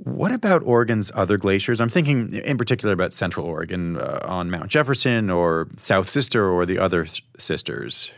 What 0.04 0.30
about 0.30 0.62
Oregon's 0.62 1.10
other 1.14 1.36
glaciers? 1.36 1.80
I'm 1.80 1.88
thinking 1.88 2.32
in 2.32 2.56
particular 2.56 2.94
about 2.94 3.12
Central 3.12 3.44
Oregon 3.44 3.96
uh, 3.96 4.20
on 4.22 4.48
Mount 4.48 4.68
Jefferson 4.68 5.28
or 5.28 5.68
South 5.76 6.08
Sister 6.08 6.48
or 6.48 6.64
the 6.64 6.78
other 6.78 7.06
sisters. 7.36 8.12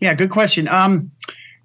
Yeah, 0.00 0.14
good 0.14 0.30
question. 0.30 0.66
Um, 0.66 1.12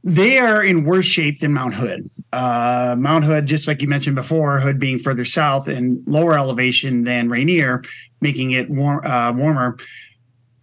they 0.04 0.38
are 0.38 0.64
in 0.64 0.86
worse 0.86 1.06
shape 1.06 1.40
than 1.40 1.54
Mount 1.54 1.74
Hood. 1.74 2.10
Uh, 2.32 2.96
Mount 2.98 3.26
Hood, 3.26 3.48
just 3.48 3.68
like 3.68 3.82
you 3.82 3.88
mentioned 3.88 4.16
before, 4.16 4.60
Hood 4.60 4.80
being 4.80 5.00
further 5.00 5.26
south 5.26 5.68
and 5.68 6.02
lower 6.08 6.38
elevation 6.38 7.04
than 7.04 7.30
Rainier, 7.30 7.84
making 8.22 8.52
it 8.52 8.70
war- 8.70 9.06
uh, 9.06 9.34
warmer. 9.34 9.78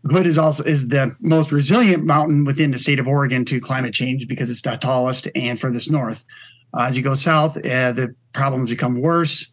Hood 0.09 0.27
is 0.27 0.39
also 0.39 0.63
is 0.63 0.89
the 0.89 1.15
most 1.21 1.51
resilient 1.51 2.05
mountain 2.05 2.45
within 2.45 2.71
the 2.71 2.79
state 2.79 3.01
of 3.01 3.09
Oregon 3.09 3.45
to 3.47 3.61
climate 3.61 3.93
change 3.93 4.29
because 4.29 4.49
it's 4.49 4.63
the 4.63 4.77
tallest 4.77 5.27
and 5.35 5.61
furthest 5.61 5.91
north. 5.91 6.25
Uh, 6.73 6.83
as 6.83 6.97
you 6.97 7.03
go 7.03 7.15
south, 7.15 7.57
uh, 7.59 7.93
the 7.93 8.15
problems 8.37 8.71
become 8.71 9.01
worse. 9.01 9.49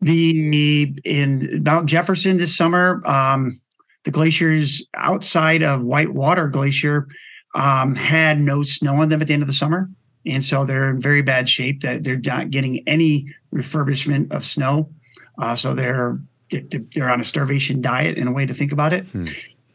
The 0.00 0.94
in 1.04 1.62
Mount 1.62 1.86
Jefferson 1.86 2.38
this 2.38 2.56
summer, 2.56 3.02
um, 3.06 3.60
the 4.04 4.10
glaciers 4.10 4.86
outside 4.94 5.62
of 5.62 5.82
Whitewater 5.82 6.48
Glacier 6.48 7.08
um, 7.54 7.94
had 7.94 8.40
no 8.40 8.62
snow 8.62 9.00
on 9.02 9.08
them 9.08 9.22
at 9.22 9.28
the 9.28 9.34
end 9.34 9.42
of 9.42 9.48
the 9.48 9.54
summer, 9.54 9.88
and 10.26 10.44
so 10.44 10.64
they're 10.64 10.90
in 10.90 11.00
very 11.00 11.22
bad 11.22 11.48
shape. 11.48 11.80
That 11.80 12.04
they're 12.04 12.18
not 12.18 12.50
getting 12.50 12.86
any 12.86 13.26
refurbishment 13.54 14.32
of 14.32 14.44
snow, 14.44 14.90
uh, 15.38 15.56
so 15.56 15.74
they're 15.74 16.18
they're 16.94 17.10
on 17.10 17.20
a 17.20 17.24
starvation 17.24 17.80
diet 17.80 18.18
in 18.18 18.28
a 18.28 18.32
way 18.32 18.46
to 18.46 18.54
think 18.54 18.72
about 18.72 18.92
it. 18.92 19.04
Hmm. 19.06 19.26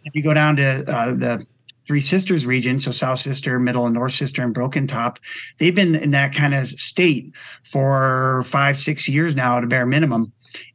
If 0.03 0.15
you 0.15 0.23
go 0.23 0.33
down 0.33 0.55
to 0.57 0.83
uh, 0.91 1.13
the 1.13 1.45
Three 1.91 1.99
Sisters 1.99 2.45
region, 2.45 2.79
so 2.79 2.89
South 2.91 3.19
Sister, 3.19 3.59
Middle 3.59 3.85
and 3.85 3.93
North 3.93 4.13
Sister, 4.13 4.41
and 4.41 4.53
Broken 4.53 4.87
Top, 4.87 5.19
they've 5.57 5.75
been 5.75 5.93
in 5.93 6.11
that 6.11 6.33
kind 6.33 6.55
of 6.55 6.67
state 6.67 7.33
for 7.63 8.43
five, 8.45 8.79
six 8.79 9.09
years 9.09 9.35
now 9.35 9.57
at 9.57 9.65
a 9.65 9.67
bare 9.67 9.85
minimum. 9.85 10.31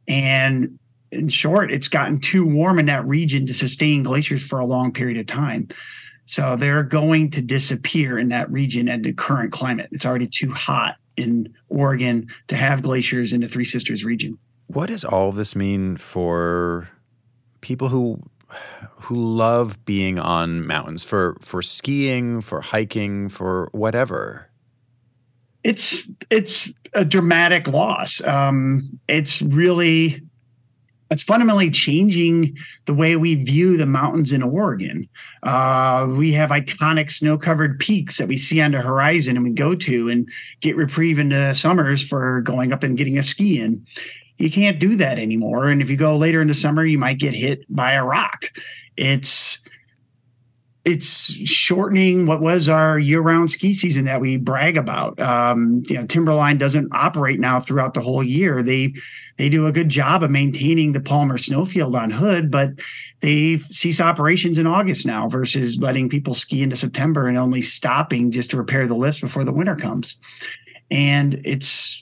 And 0.07 0.77
in 1.11 1.29
short, 1.29 1.71
it's 1.71 1.87
gotten 1.87 2.19
too 2.19 2.45
warm 2.45 2.77
in 2.77 2.85
that 2.85 3.03
region 3.07 3.47
to 3.47 3.53
sustain 3.55 4.03
glaciers 4.03 4.43
for 4.43 4.59
a 4.59 4.65
long 4.67 4.93
period 4.93 5.17
of 5.17 5.25
time. 5.25 5.69
So 6.25 6.55
they're 6.55 6.83
going 6.83 7.31
to 7.31 7.41
disappear 7.41 8.19
in 8.19 8.29
that 8.29 8.51
region 8.51 8.87
at 8.87 9.01
the 9.01 9.11
current 9.11 9.51
climate. 9.51 9.89
It's 9.91 10.05
already 10.05 10.27
too 10.27 10.51
hot 10.51 10.97
in 11.15 11.51
Oregon 11.69 12.27
to 12.49 12.55
have 12.55 12.83
glaciers 12.83 13.33
in 13.33 13.41
the 13.41 13.47
Three 13.47 13.65
Sisters 13.65 14.05
region. 14.05 14.37
What 14.67 14.89
does 14.89 15.03
all 15.03 15.31
this 15.31 15.55
mean 15.55 15.97
for 15.97 16.89
people 17.61 17.89
who 17.89 18.21
who 19.01 19.15
love 19.15 19.83
being 19.85 20.19
on 20.19 20.65
mountains 20.65 21.03
for 21.03 21.37
for 21.41 21.61
skiing, 21.61 22.41
for 22.41 22.61
hiking, 22.61 23.29
for 23.29 23.69
whatever? 23.71 24.49
It's 25.63 26.09
it's 26.29 26.71
a 26.93 27.05
dramatic 27.05 27.67
loss. 27.67 28.21
Um, 28.25 28.99
it's 29.07 29.41
really 29.41 30.21
it's 31.09 31.23
fundamentally 31.23 31.71
changing 31.71 32.57
the 32.85 32.93
way 32.93 33.15
we 33.15 33.35
view 33.35 33.77
the 33.77 33.85
mountains 33.85 34.33
in 34.33 34.43
Oregon. 34.43 35.07
Uh, 35.43 36.07
we 36.17 36.33
have 36.33 36.49
iconic 36.49 37.09
snow 37.09 37.37
covered 37.37 37.79
peaks 37.79 38.17
that 38.17 38.27
we 38.27 38.37
see 38.37 38.59
on 38.61 38.71
the 38.71 38.81
horizon 38.81 39.37
and 39.37 39.45
we 39.45 39.51
go 39.51 39.73
to 39.73 40.09
and 40.09 40.27
get 40.59 40.75
reprieve 40.75 41.17
into 41.17 41.53
summers 41.53 42.03
for 42.05 42.41
going 42.41 42.73
up 42.73 42.83
and 42.83 42.97
getting 42.97 43.17
a 43.17 43.23
ski 43.23 43.61
in. 43.61 43.85
You 44.37 44.51
can't 44.51 44.79
do 44.79 44.95
that 44.97 45.19
anymore. 45.19 45.69
And 45.69 45.81
if 45.81 45.89
you 45.89 45.97
go 45.97 46.15
later 46.17 46.41
in 46.41 46.47
the 46.47 46.53
summer, 46.53 46.85
you 46.85 46.97
might 46.97 47.17
get 47.19 47.33
hit 47.33 47.65
by 47.73 47.93
a 47.93 48.03
rock. 48.03 48.51
It's 48.95 49.59
it's 50.85 51.33
shortening 51.33 52.27
what 52.27 52.39
was 52.39 52.69
our 52.69 52.97
year-round 52.97 53.51
ski 53.51 53.73
season 53.73 54.05
that 54.05 54.21
we 54.21 54.37
brag 54.37 54.77
about. 54.77 55.19
Um, 55.19 55.83
you 55.89 55.95
know, 55.95 56.05
Timberline 56.05 56.57
doesn't 56.57 56.87
operate 56.93 57.41
now 57.41 57.59
throughout 57.59 57.93
the 57.93 57.99
whole 57.99 58.23
year. 58.23 58.63
They 58.63 58.93
they 59.37 59.49
do 59.49 59.67
a 59.67 59.71
good 59.73 59.89
job 59.89 60.23
of 60.23 60.31
maintaining 60.31 60.93
the 60.93 61.01
Palmer 61.01 61.37
Snowfield 61.37 61.93
on 61.93 62.09
Hood, 62.09 62.49
but 62.49 62.69
they 63.19 63.57
cease 63.57 63.99
operations 63.99 64.57
in 64.57 64.65
August 64.65 65.05
now 65.05 65.27
versus 65.27 65.77
letting 65.77 66.07
people 66.07 66.33
ski 66.33 66.63
into 66.63 66.77
September 66.77 67.27
and 67.27 67.37
only 67.37 67.61
stopping 67.61 68.31
just 68.31 68.49
to 68.51 68.57
repair 68.57 68.87
the 68.87 68.95
lifts 68.95 69.19
before 69.19 69.43
the 69.43 69.51
winter 69.51 69.75
comes. 69.75 70.15
And 70.89 71.41
it's 71.43 72.01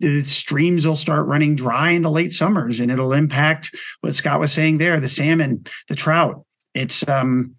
the 0.00 0.22
streams 0.22 0.86
will 0.86 0.96
start 0.96 1.26
running 1.26 1.54
dry 1.54 1.90
in 1.90 2.02
the 2.02 2.10
late 2.10 2.32
summers 2.32 2.80
and 2.80 2.90
it'll 2.90 3.12
impact 3.12 3.74
what 4.00 4.14
Scott 4.14 4.40
was 4.40 4.52
saying 4.52 4.78
there, 4.78 4.98
the 5.00 5.08
salmon, 5.08 5.64
the 5.88 5.94
trout. 5.94 6.44
It's 6.74 7.08
um 7.08 7.56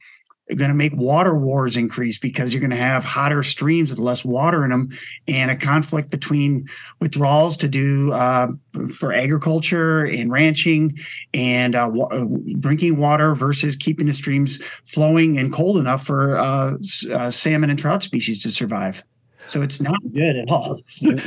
going 0.55 0.69
to 0.69 0.75
make 0.75 0.93
water 0.96 1.36
wars 1.36 1.77
increase 1.77 2.17
because 2.17 2.53
you're 2.53 2.60
going 2.60 2.72
to 2.72 2.75
have 2.75 3.03
hotter 3.03 3.43
streams 3.43 3.89
with 3.89 4.00
less 4.00 4.25
water 4.25 4.63
in 4.63 4.72
them 4.72 4.89
and 5.27 5.51
a 5.51 5.55
conflict 5.55 6.10
between 6.10 6.67
withdrawals 7.00 7.55
to 7.58 7.67
do 7.67 8.12
uh, 8.13 8.48
for 8.93 9.13
agriculture 9.13 10.05
and 10.05 10.31
ranching 10.31 10.98
and 11.34 11.75
uh, 11.75 11.88
uh, 11.88 12.25
drinking 12.60 12.98
water 12.98 13.36
versus 13.36 13.75
keeping 13.75 14.08
the 14.08 14.13
streams 14.13 14.60
flowing 14.86 15.38
and 15.38 15.53
cold 15.53 15.77
enough 15.77 16.05
for 16.05 16.38
uh, 16.38 16.75
uh, 17.12 17.29
salmon 17.29 17.69
and 17.69 17.79
trout 17.79 18.01
species 18.01 18.41
to 18.41 18.50
survive. 18.50 19.03
So 19.50 19.63
it's 19.63 19.82
not 19.82 20.00
good 20.13 20.36
at 20.36 20.51
all. 20.51 20.79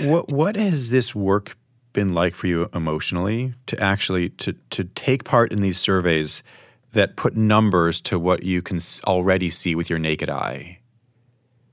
what 0.05 0.31
what 0.31 0.55
has 0.55 0.91
this 0.91 1.13
work 1.13 1.57
been 1.93 2.15
like 2.15 2.35
for 2.35 2.47
you 2.47 2.69
emotionally 2.73 3.55
to 3.67 3.79
actually 3.81 4.29
to 4.31 4.53
to 4.71 4.85
take 4.85 5.25
part 5.25 5.53
in 5.53 5.61
these 5.61 5.77
surveys 5.77 6.45
that 6.93 7.17
put 7.17 7.37
numbers 7.37 8.01
to 8.03 8.21
what 8.21 8.45
you 8.45 8.63
can 8.63 8.79
already 9.09 9.51
see 9.51 9.75
with 9.75 9.91
your 9.91 9.99
naked 9.99 10.31
eye? 10.31 10.79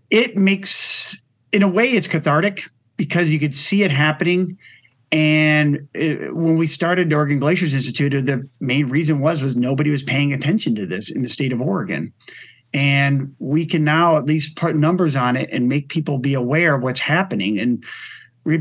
It 0.09 0.35
makes 0.35 1.21
in 1.51 1.61
a 1.61 1.67
way 1.67 1.91
it's 1.91 2.07
cathartic 2.07 2.67
because 2.97 3.29
you 3.29 3.39
could 3.39 3.55
see 3.55 3.83
it 3.83 3.91
happening 3.91 4.57
and 5.11 5.87
it, 5.93 6.35
when 6.35 6.57
we 6.57 6.65
started 6.65 7.09
the 7.09 7.15
Oregon 7.15 7.39
Glaciers 7.39 7.73
Institute, 7.73 8.25
the 8.25 8.47
main 8.59 8.87
reason 8.87 9.19
was 9.19 9.43
was 9.43 9.55
nobody 9.55 9.91
was 9.91 10.01
paying 10.01 10.33
attention 10.33 10.73
to 10.75 10.87
this 10.87 11.11
in 11.11 11.21
the 11.21 11.29
state 11.29 11.53
of 11.53 11.61
Oregon 11.61 12.11
and 12.73 13.35
we 13.39 13.65
can 13.65 13.83
now 13.83 14.17
at 14.17 14.25
least 14.25 14.55
put 14.55 14.75
numbers 14.75 15.15
on 15.15 15.35
it 15.35 15.49
and 15.51 15.67
make 15.67 15.89
people 15.89 16.17
be 16.17 16.33
aware 16.33 16.75
of 16.75 16.83
what's 16.83 16.99
happening. 16.99 17.59
And 17.59 17.83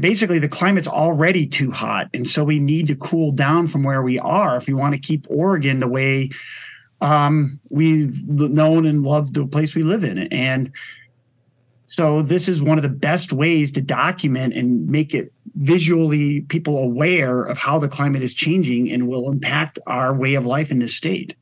basically 0.00 0.38
the 0.38 0.48
climate's 0.48 0.88
already 0.88 1.46
too 1.46 1.70
hot. 1.70 2.08
And 2.14 2.28
so 2.28 2.44
we 2.44 2.58
need 2.58 2.88
to 2.88 2.96
cool 2.96 3.32
down 3.32 3.68
from 3.68 3.84
where 3.84 4.02
we 4.02 4.18
are 4.18 4.56
if 4.56 4.66
we 4.66 4.74
want 4.74 4.94
to 4.94 5.00
keep 5.00 5.26
oregon 5.28 5.80
the 5.80 5.88
way 5.88 6.30
um, 7.00 7.60
we've 7.70 8.26
known 8.28 8.86
and 8.86 9.02
loved 9.02 9.34
the 9.34 9.46
place 9.46 9.74
we 9.74 9.82
live 9.82 10.04
in. 10.04 10.18
And 10.18 10.72
so 11.86 12.22
this 12.22 12.48
is 12.48 12.60
one 12.60 12.76
of 12.76 12.82
the 12.82 12.88
best 12.88 13.32
ways 13.32 13.72
to 13.72 13.80
document 13.80 14.54
and 14.54 14.86
make 14.88 15.14
it 15.14 15.32
visually 15.56 16.42
people 16.42 16.78
aware 16.78 17.42
of 17.42 17.56
how 17.56 17.78
the 17.78 17.88
climate 17.88 18.22
is 18.22 18.34
changing 18.34 18.90
and 18.90 19.08
will 19.08 19.30
impact 19.30 19.78
our 19.86 20.12
way 20.12 20.34
of 20.34 20.44
life 20.44 20.70
in 20.70 20.80
this 20.80 20.94
state 20.94 21.34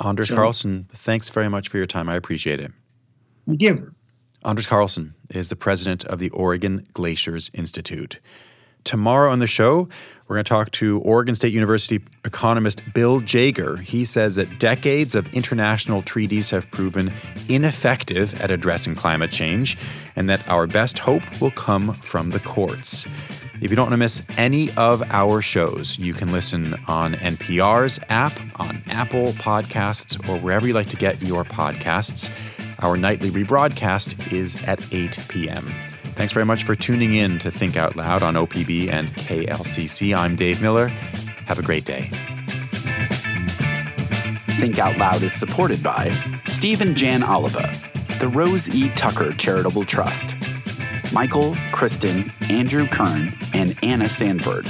Anders 0.00 0.28
so, 0.28 0.34
Carlson, 0.34 0.88
thanks 0.92 1.30
very 1.30 1.48
much 1.48 1.68
for 1.68 1.78
your 1.78 1.86
time. 1.86 2.08
I 2.08 2.14
appreciate 2.14 2.60
it. 2.60 2.72
Thank 3.46 3.62
you. 3.62 3.94
Anders 4.44 4.66
Carlson 4.66 5.14
is 5.30 5.48
the 5.48 5.56
president 5.56 6.04
of 6.04 6.18
the 6.18 6.30
Oregon 6.30 6.86
Glaciers 6.92 7.50
Institute. 7.54 8.20
Tomorrow 8.84 9.32
on 9.32 9.40
the 9.40 9.48
show, 9.48 9.88
we're 10.28 10.36
going 10.36 10.44
to 10.44 10.48
talk 10.48 10.70
to 10.72 11.00
Oregon 11.00 11.34
State 11.34 11.52
University 11.52 12.00
economist 12.24 12.82
Bill 12.94 13.20
Jaeger. 13.20 13.78
He 13.78 14.04
says 14.04 14.36
that 14.36 14.60
decades 14.60 15.16
of 15.16 15.32
international 15.34 16.02
treaties 16.02 16.50
have 16.50 16.70
proven 16.70 17.12
ineffective 17.48 18.40
at 18.40 18.52
addressing 18.52 18.94
climate 18.94 19.32
change 19.32 19.76
and 20.14 20.28
that 20.30 20.46
our 20.48 20.68
best 20.68 21.00
hope 21.00 21.22
will 21.40 21.50
come 21.50 21.94
from 21.94 22.30
the 22.30 22.38
courts. 22.38 23.06
If 23.58 23.70
you 23.70 23.76
don't 23.76 23.86
want 23.86 23.94
to 23.94 23.98
miss 23.98 24.22
any 24.36 24.70
of 24.76 25.02
our 25.10 25.40
shows, 25.40 25.98
you 25.98 26.12
can 26.12 26.30
listen 26.30 26.74
on 26.86 27.14
NPR's 27.14 27.98
app, 28.10 28.32
on 28.60 28.82
Apple 28.88 29.32
Podcasts, 29.32 30.28
or 30.28 30.38
wherever 30.40 30.66
you 30.66 30.74
like 30.74 30.90
to 30.90 30.96
get 30.96 31.22
your 31.22 31.42
podcasts. 31.42 32.30
Our 32.80 32.98
nightly 32.98 33.30
rebroadcast 33.30 34.30
is 34.30 34.62
at 34.64 34.80
8 34.92 35.18
p.m. 35.28 35.72
Thanks 36.16 36.34
very 36.34 36.44
much 36.44 36.64
for 36.64 36.76
tuning 36.76 37.14
in 37.14 37.38
to 37.38 37.50
Think 37.50 37.78
Out 37.78 37.96
Loud 37.96 38.22
on 38.22 38.34
OPB 38.34 38.90
and 38.90 39.08
KLCC. 39.08 40.14
I'm 40.14 40.36
Dave 40.36 40.60
Miller. 40.60 40.88
Have 41.46 41.58
a 41.58 41.62
great 41.62 41.86
day. 41.86 42.10
Think 44.58 44.78
Out 44.78 44.98
Loud 44.98 45.22
is 45.22 45.32
supported 45.32 45.82
by 45.82 46.10
Steve 46.44 46.82
and 46.82 46.94
Jan 46.94 47.22
Oliva, 47.22 47.74
the 48.20 48.28
Rose 48.28 48.68
E. 48.74 48.90
Tucker 48.90 49.32
Charitable 49.32 49.84
Trust. 49.84 50.34
Michael, 51.12 51.54
Kristen, 51.72 52.32
Andrew 52.50 52.86
Kern, 52.86 53.36
and 53.54 53.76
Anna 53.82 54.08
Sanford. 54.08 54.66